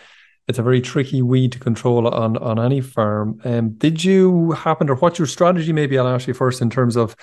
it's 0.49 0.59
a 0.59 0.62
very 0.62 0.81
tricky 0.81 1.23
weed 1.23 1.53
to 1.53 1.59
control 1.59 2.09
on 2.09 2.37
on 2.37 2.59
any 2.59 2.81
farm. 2.81 3.38
Um, 3.45 3.75
did 3.79 4.03
you 4.03 4.53
happen, 4.53 4.91
or 4.91 4.97
what's 4.97 5.19
your 5.19 5.29
strategy? 5.29 5.73
Maybe 5.73 5.99
I'll 5.99 6.09
ask 6.09 6.27
you 6.27 6.35
first 6.35 6.61
in 6.62 6.71
terms 6.71 6.97
of 6.97 7.15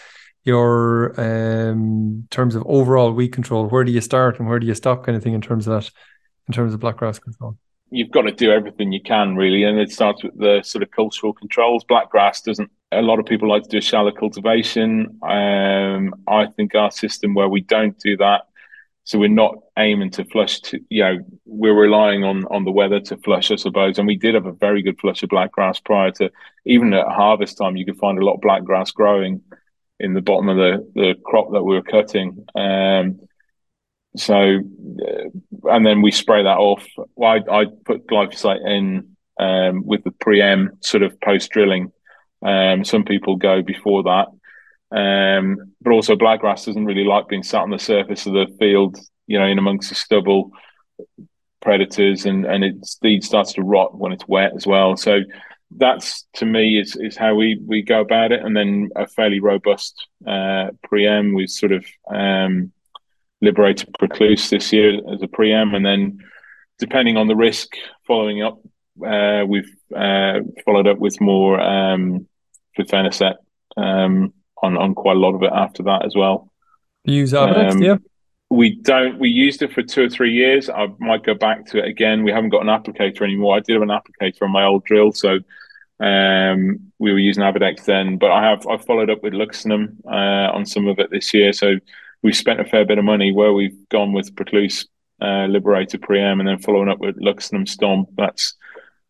your 0.44 1.14
um 1.20 2.26
terms 2.30 2.56
of 2.56 2.64
overall 2.66 3.12
weed 3.12 3.30
control. 3.30 3.68
Where 3.68 3.84
do 3.84 3.92
you 3.92 4.02
start 4.02 4.40
and 4.40 4.48
where 4.48 4.60
do 4.60 4.68
you 4.68 4.76
stop, 4.76 5.06
kind 5.06 5.16
of 5.16 5.24
thing, 5.24 5.34
in 5.34 5.42
terms 5.42 5.68
of 5.68 5.74
that, 5.74 5.92
in 6.48 6.54
terms 6.54 6.74
of 6.74 6.80
blackgrass 6.80 7.22
control? 7.22 7.58
You've 7.92 8.12
got 8.12 8.22
to 8.22 8.32
do 8.32 8.52
everything 8.52 8.92
you 8.92 9.02
can, 9.02 9.36
really, 9.36 9.64
and 9.64 9.80
it 9.80 9.92
starts 9.92 10.24
with 10.24 10.38
the 10.38 10.62
sort 10.64 10.84
of 10.84 10.92
cultural 10.92 11.34
controls. 11.34 11.84
Blackgrass 11.84 12.44
doesn't. 12.44 12.70
A 12.92 13.02
lot 13.02 13.20
of 13.20 13.26
people 13.26 13.50
like 13.50 13.64
to 13.64 13.70
do 13.70 13.78
a 13.80 13.82
shallow 13.82 14.12
cultivation. 14.12 15.20
Um, 15.24 16.14
I 16.28 16.46
think 16.56 16.76
our 16.76 16.92
system 16.92 17.34
where 17.34 17.50
we 17.50 17.62
don't 17.62 17.98
do 18.00 18.16
that, 18.18 18.44
so 19.06 19.18
we're 19.18 19.28
not 19.30 19.56
aiming 19.78 20.12
to 20.12 20.26
flush. 20.26 20.62
To, 20.62 20.80
you 20.90 21.04
know, 21.04 21.18
we're 21.46 21.74
relying 21.74 22.24
on 22.24 22.46
on 22.46 22.64
the 22.64 22.72
weather 22.72 23.00
to 23.00 23.18
flush, 23.18 23.50
I 23.50 23.56
suppose. 23.56 23.98
And 23.98 24.08
we 24.08 24.18
did 24.18 24.36
have 24.36 24.46
a 24.46 24.52
very 24.54 24.84
good 24.84 25.00
flush 25.00 25.24
of 25.24 25.30
blackgrass 25.30 25.84
prior 25.84 26.12
to 26.12 26.32
even 26.66 26.94
at 26.94 27.08
harvest 27.08 27.58
time. 27.58 27.76
You 27.76 27.86
could 27.86 27.98
find 27.98 28.20
a 28.20 28.26
lot 28.26 28.36
of 28.36 28.42
blackgrass 28.42 28.94
growing 28.94 29.42
in 30.00 30.14
the 30.14 30.22
bottom 30.22 30.50
of 30.50 30.58
the 30.58 30.92
the 30.96 31.16
crop 31.26 31.52
that 31.52 31.64
we 31.64 31.76
were 31.76 31.82
cutting. 31.82 32.46
Um, 32.56 33.20
so, 34.16 34.36
uh, 34.36 35.72
and 35.72 35.86
then 35.86 36.02
we 36.02 36.12
spray 36.12 36.44
that 36.44 36.58
off. 36.58 36.86
Well, 37.16 37.32
I, 37.32 37.62
I 37.62 37.66
put 37.86 38.08
glyphosate 38.08 38.66
in 38.66 39.16
um, 39.40 39.86
with 39.86 40.04
the 40.04 40.12
pre-em 40.12 40.78
sort 40.82 41.04
of 41.04 41.20
post 41.22 41.52
drilling. 41.52 41.92
Um, 42.42 42.84
some 42.84 43.04
people 43.04 43.36
go 43.36 43.62
before 43.62 44.04
that. 44.04 44.28
Um, 44.92 45.74
but 45.82 45.92
also 45.92 46.16
blackgrass 46.16 46.66
doesn't 46.66 46.86
really 46.86 47.04
like 47.04 47.28
being 47.28 47.44
sat 47.44 47.62
on 47.62 47.70
the 47.70 47.78
surface 47.78 48.26
of 48.26 48.34
the 48.34 48.48
field, 48.58 48.98
you 49.28 49.38
know, 49.38 49.46
in 49.46 49.60
amongst 49.60 49.90
the 49.90 49.96
stubble, 49.96 50.52
predators, 51.62 52.26
and 52.26 52.46
and 52.46 52.64
it 52.64 53.24
starts 53.24 53.54
to 53.54 53.62
rot 53.62 53.98
when 53.98 54.12
it's 54.12 54.28
wet 54.28 54.54
as 54.56 54.66
well. 54.66 54.98
So 54.98 55.20
that's 55.72 56.26
to 56.34 56.46
me 56.46 56.80
is 56.80 56.96
is 56.96 57.16
how 57.16 57.36
we 57.36 57.62
we 57.66 57.82
go 57.82 58.02
about 58.02 58.32
it, 58.32 58.44
and 58.44 58.56
then 58.56 58.90
a 58.96 59.08
fairly 59.08 59.40
robust 59.40 60.08
uh, 60.26 60.70
pre-em. 60.84 61.34
We 61.34 61.48
sort 61.48 61.72
of 61.72 61.86
um, 62.10 62.72
liberated 63.42 63.94
Proclus 63.98 64.50
this 64.50 64.74
year 64.74 65.00
as 65.14 65.22
a 65.22 65.28
pre-em, 65.28 65.76
and 65.76 65.86
then 65.86 66.20
depending 66.80 67.18
on 67.18 67.28
the 67.28 67.36
risk, 67.36 67.74
following 68.08 68.42
up, 68.42 68.60
uh, 69.06 69.46
we've 69.48 69.76
uh, 69.96 70.40
followed 70.66 70.88
up 70.88 70.98
with 70.98 71.22
more 71.22 71.60
um, 71.60 72.28
flufenacet 72.78 73.36
um, 73.78 74.34
on 74.64 74.78
on 74.78 74.96
quite 74.96 75.18
a 75.18 75.20
lot 75.20 75.36
of 75.36 75.44
it 75.44 75.52
after 75.54 75.84
that 75.84 76.06
as 76.06 76.16
well. 76.16 76.52
You 77.06 77.16
use 77.16 77.34
Avadex? 77.34 77.72
Um, 77.74 77.82
yeah. 77.82 77.98
We 78.50 78.82
don't. 78.82 79.20
We 79.20 79.30
used 79.30 79.62
it 79.62 79.72
for 79.72 79.84
two 79.84 80.06
or 80.06 80.10
three 80.10 80.34
years. 80.34 80.70
I 80.70 80.88
might 80.98 81.24
go 81.24 81.36
back 81.36 81.68
to 81.68 81.78
it 81.78 81.86
again. 81.86 82.24
We 82.24 82.32
haven't 82.32 82.50
got 82.50 82.62
an 82.62 82.68
applicator 82.68 83.22
anymore. 83.22 83.56
I 83.56 83.60
did 83.60 83.74
have 83.74 83.84
an 83.84 83.90
applicator 83.90 84.42
on 84.42 84.52
my 84.52 84.64
old 84.64 84.84
drill, 84.86 85.12
so 85.12 85.38
um, 86.00 86.92
we 87.00 87.12
were 87.12 87.20
using 87.20 87.44
Avadex 87.44 87.86
then. 87.86 88.18
But 88.18 88.32
I 88.32 88.50
have 88.50 88.66
I've 88.68 88.86
followed 88.86 89.10
up 89.10 89.24
with 89.24 89.34
Luxenum 89.34 89.98
uh, 90.06 90.52
on 90.54 90.66
some 90.66 90.88
of 90.88 91.00
it 91.00 91.12
this 91.12 91.34
year. 91.34 91.54
So 91.54 91.76
we've 92.22 92.36
spent 92.36 92.60
a 92.60 92.66
fair 92.66 92.86
bit 92.86 92.98
of 92.98 93.06
money 93.06 93.32
where 93.32 93.54
we've 93.54 93.78
gone 93.90 94.14
with 94.14 94.36
Proclus 94.36 94.86
uh, 95.22 95.46
Liberator 95.48 95.98
Pre-em 95.98 96.40
and 96.40 96.48
then 96.48 96.60
following 96.60 96.90
up 96.90 97.00
with 97.00 97.18
Luxenum 97.18 97.68
Storm. 97.68 98.06
That's 98.16 98.56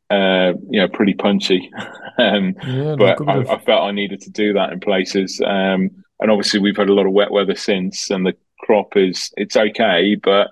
uh, 0.10 0.54
you 0.70 0.82
know, 0.82 0.88
pretty 0.88 1.14
punchy. 1.14 1.72
um, 2.18 2.56
yeah, 2.66 2.96
but 2.98 3.28
I, 3.28 3.42
I, 3.42 3.60
felt 3.60 3.84
I 3.84 3.92
needed 3.92 4.22
to 4.22 4.32
do 4.32 4.54
that 4.54 4.74
in 4.74 4.80
places. 4.80 5.40
Um, 5.46 6.04
and 6.20 6.32
obviously, 6.32 6.60
we've 6.60 6.78
had 6.78 6.90
a 6.90 6.94
lot 6.94 7.06
of 7.06 7.14
wet 7.14 7.32
weather 7.32 7.56
since, 7.56 8.10
and 8.10 8.26
the 8.26 8.36
crop 8.60 8.98
is 8.98 9.32
it's 9.38 9.56
okay, 9.56 10.16
but 10.16 10.50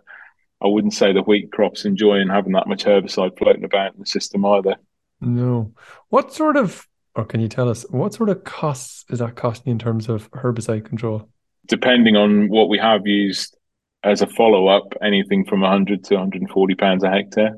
I 0.62 0.68
wouldn't 0.68 0.94
say 0.94 1.12
the 1.12 1.22
wheat 1.22 1.52
crop's 1.52 1.86
enjoying 1.86 2.30
having 2.30 2.54
that 2.54 2.68
much 2.68 2.86
herbicide 2.86 3.38
floating 3.38 3.64
about 3.64 3.94
in 3.94 4.00
the 4.00 4.06
system 4.06 4.46
either. 4.46 4.76
No. 5.22 5.74
What 6.10 6.34
sort 6.34 6.58
of, 6.58 6.88
or 7.16 7.26
can 7.26 7.40
you 7.40 7.48
tell 7.48 7.70
us, 7.70 7.86
what 7.90 8.14
sort 8.14 8.30
of 8.30 8.44
costs 8.44 9.06
is 9.10 9.20
that 9.20 9.36
costing 9.36 9.72
in 9.72 9.80
terms 9.80 10.10
of 10.10 10.30
herbicide 10.32 10.86
control? 10.86 11.30
Depending 11.68 12.16
on 12.16 12.50
what 12.50 12.70
we 12.70 12.78
have 12.78 13.06
used 13.06 13.58
as 14.04 14.22
a 14.22 14.28
follow 14.28 14.68
up, 14.68 14.94
anything 15.02 15.46
from 15.46 15.62
100 15.62 16.04
to 16.06 16.16
140 16.16 16.76
pounds 16.76 17.04
a 17.04 17.10
hectare. 17.10 17.58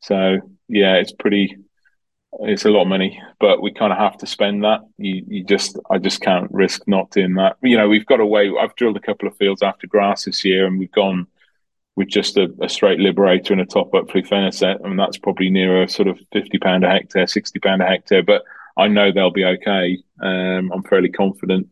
So 0.00 0.38
yeah, 0.68 0.94
it's 0.96 1.12
pretty. 1.12 1.56
It's 2.40 2.64
a 2.64 2.70
lot 2.70 2.82
of 2.82 2.88
money, 2.88 3.22
but 3.38 3.62
we 3.62 3.72
kind 3.72 3.92
of 3.92 3.98
have 3.98 4.16
to 4.18 4.26
spend 4.26 4.64
that. 4.64 4.80
You, 4.98 5.24
you 5.28 5.44
just, 5.44 5.78
I 5.88 5.98
just 5.98 6.20
can't 6.20 6.50
risk 6.50 6.82
not 6.88 7.12
doing 7.12 7.34
that. 7.34 7.56
You 7.62 7.76
know, 7.76 7.88
we've 7.88 8.06
got 8.06 8.18
away. 8.18 8.50
I've 8.60 8.74
drilled 8.74 8.96
a 8.96 9.00
couple 9.00 9.28
of 9.28 9.36
fields 9.36 9.62
after 9.62 9.86
grass 9.86 10.24
this 10.24 10.44
year, 10.44 10.66
and 10.66 10.76
we've 10.76 10.90
gone 10.90 11.28
with 11.96 12.08
just 12.08 12.36
a, 12.36 12.48
a 12.60 12.68
straight 12.68 12.98
liberator 12.98 13.52
and 13.52 13.62
a 13.62 13.66
top 13.66 13.94
up 13.94 14.08
flufenacet. 14.08 14.78
I 14.84 14.88
mean, 14.88 14.96
that's 14.96 15.18
probably 15.18 15.50
near 15.50 15.82
a 15.82 15.88
sort 15.88 16.08
of 16.08 16.18
fifty 16.32 16.58
pound 16.58 16.84
a 16.84 16.90
hectare, 16.90 17.26
sixty 17.26 17.58
pound 17.60 17.82
a 17.82 17.86
hectare. 17.86 18.22
But 18.22 18.42
I 18.76 18.88
know 18.88 19.12
they'll 19.12 19.30
be 19.30 19.44
okay. 19.44 20.02
Um, 20.20 20.72
I'm 20.72 20.82
fairly 20.82 21.10
confident. 21.10 21.68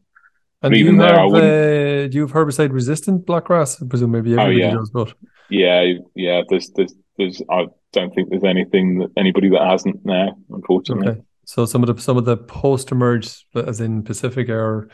And 0.63 0.73
do 0.73 0.79
you, 0.79 0.97
there, 0.97 1.19
have, 1.19 1.35
uh, 1.35 2.07
do 2.07 2.11
you 2.13 2.21
have 2.21 2.33
herbicide 2.33 2.73
resistant 2.73 3.27
blackgrass? 3.27 3.83
I 3.83 3.89
presume 3.89 4.13
maybe 4.13 4.37
oh, 4.37 4.41
everybody 4.41 4.63
oh, 4.63 4.67
yeah. 4.69 4.75
does, 4.75 4.91
but 4.91 5.15
yeah, 5.51 5.93
yeah. 6.15 6.43
There's, 6.49 6.71
there's, 6.77 6.95
there's. 7.19 7.43
I 7.51 7.67
don't 7.93 8.15
think 8.15 8.31
there's 8.31 8.45
anything 8.45 8.99
that 9.01 9.11
anybody 9.17 9.51
that 9.51 9.63
hasn't 9.69 10.05
now, 10.07 10.37
unfortunately. 10.51 11.09
Okay. 11.09 11.21
So 11.47 11.67
some 11.67 11.83
of 11.83 11.93
the 11.95 12.01
some 12.01 12.17
of 12.17 12.27
the 12.27 12.37
post 12.37 12.93
emerge, 12.93 13.45
as 13.57 13.81
in 13.81 14.05
Pacifica, 14.05 14.55
or 14.55 14.89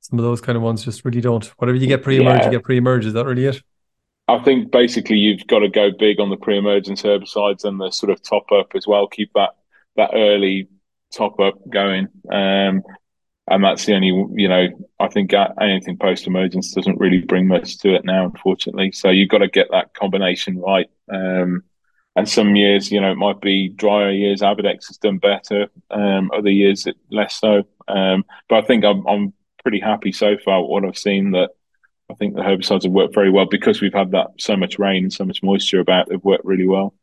some 0.00 0.18
of 0.18 0.24
those 0.24 0.40
kind 0.40 0.56
of 0.56 0.62
ones, 0.62 0.82
just 0.82 1.04
really 1.04 1.20
don't. 1.20 1.44
Whatever 1.58 1.76
you 1.76 1.86
get 1.86 2.02
pre 2.02 2.16
emerge, 2.16 2.40
yeah. 2.40 2.46
you 2.46 2.52
get 2.52 2.64
pre 2.64 2.78
emerge. 2.78 3.04
Is 3.04 3.12
that 3.12 3.26
really 3.26 3.44
it? 3.44 3.60
I 4.32 4.42
think 4.42 4.70
basically 4.70 5.16
you've 5.16 5.46
got 5.46 5.58
to 5.58 5.68
go 5.68 5.90
big 5.90 6.18
on 6.18 6.30
the 6.30 6.36
pre-emergence 6.36 7.02
herbicides 7.02 7.64
and 7.64 7.78
the 7.78 7.90
sort 7.90 8.10
of 8.10 8.22
top 8.22 8.50
up 8.50 8.74
as 8.74 8.86
well. 8.86 9.06
Keep 9.06 9.32
that 9.34 9.50
that 9.96 10.10
early 10.14 10.68
top 11.12 11.38
up 11.38 11.58
going, 11.68 12.08
um, 12.30 12.82
and 13.48 13.62
that's 13.62 13.84
the 13.84 13.94
only 13.94 14.08
you 14.34 14.48
know. 14.48 14.68
I 14.98 15.08
think 15.08 15.32
anything 15.60 15.98
post-emergence 15.98 16.72
doesn't 16.72 16.98
really 16.98 17.20
bring 17.20 17.46
much 17.46 17.78
to 17.78 17.94
it 17.94 18.04
now, 18.04 18.24
unfortunately. 18.24 18.92
So 18.92 19.10
you've 19.10 19.28
got 19.28 19.38
to 19.38 19.48
get 19.48 19.68
that 19.70 19.94
combination 19.94 20.58
right. 20.58 20.88
Um, 21.12 21.64
and 22.14 22.28
some 22.28 22.56
years, 22.56 22.90
you 22.92 23.00
know, 23.00 23.12
it 23.12 23.16
might 23.16 23.40
be 23.40 23.68
drier 23.68 24.12
years. 24.12 24.40
Avadex 24.40 24.86
has 24.88 24.98
done 24.98 25.18
better. 25.18 25.68
Um, 25.90 26.30
other 26.34 26.50
years, 26.50 26.86
less 27.10 27.36
so. 27.36 27.64
Um, 27.88 28.24
but 28.48 28.64
I 28.64 28.66
think 28.66 28.84
I'm 28.84 29.06
I'm 29.06 29.34
pretty 29.62 29.80
happy 29.80 30.12
so 30.12 30.36
far 30.42 30.62
what 30.62 30.84
I've 30.84 30.98
seen 30.98 31.32
that 31.32 31.50
I 32.12 32.14
think 32.16 32.34
the 32.34 32.42
herbicides 32.42 32.82
have 32.82 32.92
worked 32.92 33.14
very 33.14 33.30
well 33.30 33.46
because 33.46 33.80
we've 33.80 33.94
had 33.94 34.10
that 34.10 34.28
so 34.38 34.54
much 34.56 34.78
rain 34.78 35.04
and 35.04 35.12
so 35.12 35.24
much 35.24 35.42
moisture 35.42 35.80
about. 35.80 36.08
They've 36.08 36.22
worked 36.22 36.44
really 36.44 36.66
well. 36.66 36.94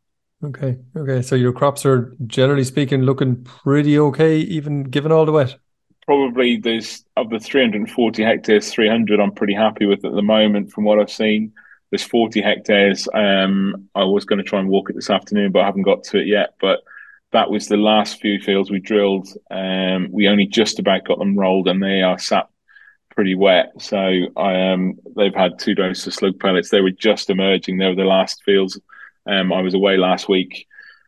Okay. 0.43 0.77
Okay. 0.95 1.21
So 1.21 1.35
your 1.35 1.51
crops 1.51 1.85
are 1.85 2.15
generally 2.27 2.63
speaking 2.63 3.01
looking 3.01 3.43
pretty 3.43 3.97
okay, 3.97 4.37
even 4.37 4.83
given 4.83 5.11
all 5.11 5.25
the 5.25 5.31
wet. 5.31 5.55
Probably 6.05 6.57
there's 6.57 7.03
of 7.17 7.29
the 7.29 7.39
340 7.39 8.23
hectares, 8.23 8.71
300 8.71 9.19
I'm 9.19 9.31
pretty 9.31 9.53
happy 9.53 9.85
with 9.85 10.05
at 10.05 10.13
the 10.13 10.21
moment 10.21 10.71
from 10.71 10.83
what 10.83 10.99
I've 10.99 11.11
seen. 11.11 11.53
There's 11.91 12.03
40 12.03 12.41
hectares. 12.41 13.07
Um, 13.13 13.89
I 13.95 14.03
was 14.03 14.25
going 14.25 14.37
to 14.37 14.43
try 14.43 14.59
and 14.59 14.69
walk 14.69 14.89
it 14.89 14.95
this 14.95 15.09
afternoon, 15.09 15.51
but 15.51 15.61
I 15.61 15.65
haven't 15.65 15.83
got 15.83 16.03
to 16.05 16.19
it 16.19 16.27
yet. 16.27 16.53
But 16.61 16.79
that 17.31 17.49
was 17.49 17.67
the 17.67 17.77
last 17.77 18.21
few 18.21 18.39
fields 18.39 18.69
we 18.69 18.79
drilled. 18.79 19.27
Um, 19.49 20.09
we 20.11 20.27
only 20.27 20.45
just 20.45 20.79
about 20.79 21.05
got 21.05 21.19
them 21.19 21.37
rolled, 21.37 21.67
and 21.67 21.81
they 21.81 22.01
are 22.01 22.19
sat 22.19 22.47
pretty 23.19 23.35
wet. 23.35 23.73
So 23.79 23.97
I 24.37 24.71
um 24.71 24.97
they've 25.17 25.35
had 25.35 25.59
two 25.59 25.75
doses 25.75 26.07
of 26.07 26.13
slug 26.13 26.39
pellets. 26.39 26.69
They 26.69 26.79
were 26.79 26.91
just 26.91 27.29
emerging. 27.29 27.77
They 27.77 27.87
were 27.87 27.95
the 27.95 28.05
last 28.05 28.41
fields. 28.45 28.79
Um, 29.25 29.51
I 29.51 29.59
was 29.59 29.73
away 29.73 29.97
last 29.97 30.29
week, 30.29 30.65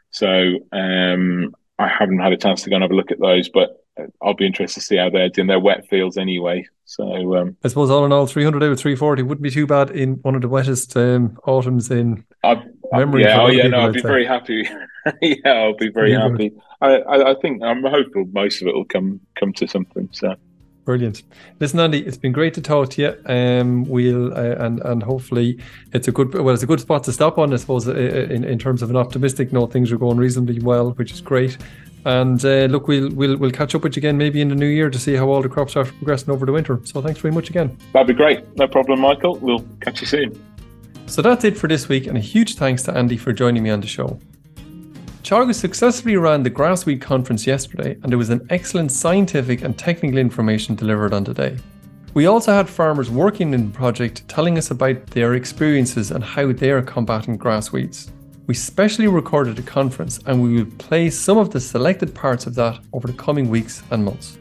so 0.10 0.60
um, 0.74 1.56
I 1.80 1.88
haven't 1.88 2.20
had 2.20 2.34
a 2.34 2.38
chance 2.38 2.64
to 2.64 2.70
go 2.70 2.76
and 2.76 2.84
have 2.84 2.92
a 2.92 2.96
look 2.96 3.12
at 3.12 3.22
those. 3.22 3.48
But 3.48 3.82
I'll 4.22 4.34
be 4.34 4.46
interested 4.46 4.82
to 4.82 4.86
see 4.86 4.98
how 4.98 5.10
they're 5.10 5.30
doing. 5.30 5.48
They're 5.48 5.58
wet 5.58 5.88
fields 5.88 6.18
anyway. 6.18 6.68
So 6.84 7.38
um, 7.38 7.56
I 7.64 7.70
suppose 7.70 7.90
all 7.90 8.04
in 8.04 8.12
all, 8.12 8.28
300 8.28 8.62
out 8.62 8.74
of 8.74 8.78
340 8.78 9.24
wouldn't 9.24 9.42
be 9.42 9.50
too 9.50 9.66
bad 9.66 9.92
in 9.92 10.16
one 10.16 10.36
of 10.36 10.42
the 10.42 10.50
wettest 10.50 10.98
um, 10.98 11.40
autumns 11.46 11.90
in 11.90 12.26
I, 12.44 12.62
memory. 12.92 13.24
Yeah, 13.24 13.42
oh 13.42 13.48
yeah, 13.48 13.68
no, 13.68 13.88
I'd 13.88 13.94
be 13.94 14.02
very 14.02 14.26
happy. 14.26 14.68
yeah, 15.22 15.38
I'll 15.46 15.78
be 15.78 15.88
very 15.88 16.12
happy. 16.12 16.52
I, 16.82 16.98
I, 16.98 17.32
I 17.32 17.36
think 17.36 17.64
I'm 17.64 17.84
hopeful 17.84 18.26
most 18.34 18.62
of 18.62 18.68
it 18.68 18.76
will 18.76 18.84
come 18.84 19.22
come 19.40 19.54
to 19.54 19.66
something. 19.66 20.10
So. 20.12 20.36
Brilliant. 20.92 21.24
Listen, 21.62 21.80
Andy, 21.80 22.06
it's 22.06 22.18
been 22.18 22.34
great 22.34 22.54
to 22.56 22.62
talk 22.62 22.90
to 22.90 23.02
you. 23.02 23.16
Um, 23.26 23.86
we'll 23.86 24.34
uh, 24.34 24.56
and 24.66 24.82
and 24.82 25.02
hopefully 25.02 25.58
it's 25.94 26.10
a 26.10 26.12
good 26.12 26.34
well, 26.34 26.54
it's 26.54 26.64
a 26.64 26.68
good 26.68 26.82
spot 26.82 27.06
to 27.06 27.14
stop 27.14 27.38
on, 27.38 27.54
I 27.54 27.56
suppose. 27.56 27.88
Uh, 27.88 27.94
uh, 27.94 27.96
in, 27.96 28.44
in 28.44 28.60
terms 28.60 28.82
of 28.82 28.90
an 28.90 28.98
optimistic 28.98 29.54
note, 29.54 29.72
things 29.72 29.90
are 29.94 29.98
going 29.98 30.18
reasonably 30.18 30.60
well, 30.60 30.92
which 30.92 31.14
is 31.14 31.22
great. 31.22 31.58
And 32.04 32.44
uh, 32.44 32.66
look, 32.66 32.90
we'll 32.90 33.10
we'll 33.12 33.38
we'll 33.38 33.52
catch 33.52 33.74
up 33.74 33.84
with 33.84 33.96
you 33.96 34.02
again 34.02 34.18
maybe 34.18 34.42
in 34.42 34.50
the 34.50 34.56
new 34.56 34.68
year 34.68 34.90
to 34.90 35.00
see 35.00 35.16
how 35.16 35.30
all 35.30 35.42
the 35.42 35.48
crops 35.48 35.78
are 35.78 35.86
progressing 35.86 36.30
over 36.30 36.46
the 36.46 36.52
winter. 36.52 36.78
So 36.84 37.02
thanks 37.02 37.22
very 37.22 37.34
much 37.34 37.50
again. 37.50 37.78
That'd 37.94 38.08
be 38.08 38.14
great. 38.14 38.44
No 38.58 38.68
problem, 38.68 39.00
Michael. 39.00 39.38
We'll 39.38 39.66
catch 39.80 40.02
you 40.02 40.08
soon. 40.08 40.44
So 41.06 41.22
that's 41.22 41.46
it 41.46 41.58
for 41.58 41.70
this 41.70 41.88
week, 41.88 42.06
and 42.06 42.18
a 42.18 42.20
huge 42.22 42.56
thanks 42.56 42.84
to 42.84 42.94
Andy 42.94 43.16
for 43.16 43.32
joining 43.32 43.64
me 43.64 43.70
on 43.70 43.80
the 43.80 43.88
show. 43.88 44.20
Teagasc 45.24 45.56
successfully 45.56 46.18
ran 46.18 46.42
the 46.42 46.50
Grassweed 46.50 47.00
conference 47.00 47.46
yesterday, 47.46 47.96
and 48.02 48.12
there 48.12 48.18
was 48.18 48.32
an 48.32 48.46
excellent 48.50 48.92
scientific 48.92 49.62
and 49.62 49.78
technical 49.78 50.18
information 50.18 50.74
delivered 50.76 51.14
on 51.14 51.24
today. 51.24 51.58
We 52.16 52.26
also 52.26 52.52
had 52.52 52.68
farmers 52.68 53.12
working 53.12 53.54
in 53.54 53.68
the 53.68 53.78
project 53.78 54.28
telling 54.28 54.58
us 54.58 54.72
about 54.72 55.06
their 55.08 55.36
experiences 55.36 56.12
and 56.12 56.24
how 56.24 56.52
they 56.52 56.72
are 56.72 56.82
combating 56.82 57.38
grass 57.38 57.72
weeds. 57.72 58.12
We 58.48 58.56
specially 58.56 59.08
recorded 59.08 59.60
a 59.60 59.62
conference 59.62 60.20
and 60.26 60.42
we 60.42 60.56
will 60.56 60.72
play 60.78 61.10
some 61.10 61.38
of 61.38 61.52
the 61.52 61.60
selected 61.60 62.14
parts 62.14 62.48
of 62.48 62.56
that 62.56 62.80
over 62.92 63.08
the 63.08 63.14
coming 63.14 63.48
weeks 63.48 63.84
and 63.92 64.04
months. 64.04 64.38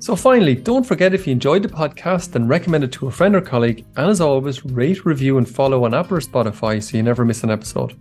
So, 0.00 0.16
finally, 0.16 0.56
don't 0.56 0.84
forget 0.84 1.14
if 1.14 1.28
you 1.28 1.32
enjoyed 1.32 1.62
the 1.62 1.68
podcast, 1.68 2.32
then 2.32 2.48
recommend 2.48 2.82
it 2.82 2.92
to 2.92 3.06
a 3.06 3.10
friend 3.12 3.36
or 3.36 3.40
colleague. 3.40 3.84
And 3.96 4.10
as 4.10 4.20
always, 4.20 4.64
rate, 4.64 5.04
review, 5.04 5.38
and 5.38 5.48
follow 5.48 5.84
on 5.84 5.94
Apple 5.94 6.16
or 6.16 6.20
Spotify 6.20 6.82
so 6.82 6.96
you 6.96 7.04
never 7.04 7.24
miss 7.24 7.44
an 7.44 7.50
episode. 7.50 7.96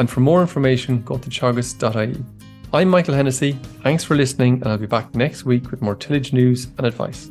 And 0.00 0.08
for 0.08 0.20
more 0.20 0.40
information, 0.40 1.02
go 1.02 1.18
to 1.18 1.28
teagasc.ie. 1.28 2.24
I'm 2.72 2.88
Michael 2.88 3.12
Hennessy. 3.12 3.52
Thanks 3.82 4.02
for 4.02 4.16
listening, 4.16 4.54
and 4.62 4.68
I'll 4.68 4.78
be 4.78 4.86
back 4.86 5.14
next 5.14 5.44
week 5.44 5.70
with 5.70 5.82
more 5.82 5.94
tillage 5.94 6.32
news 6.32 6.68
and 6.78 6.86
advice. 6.86 7.30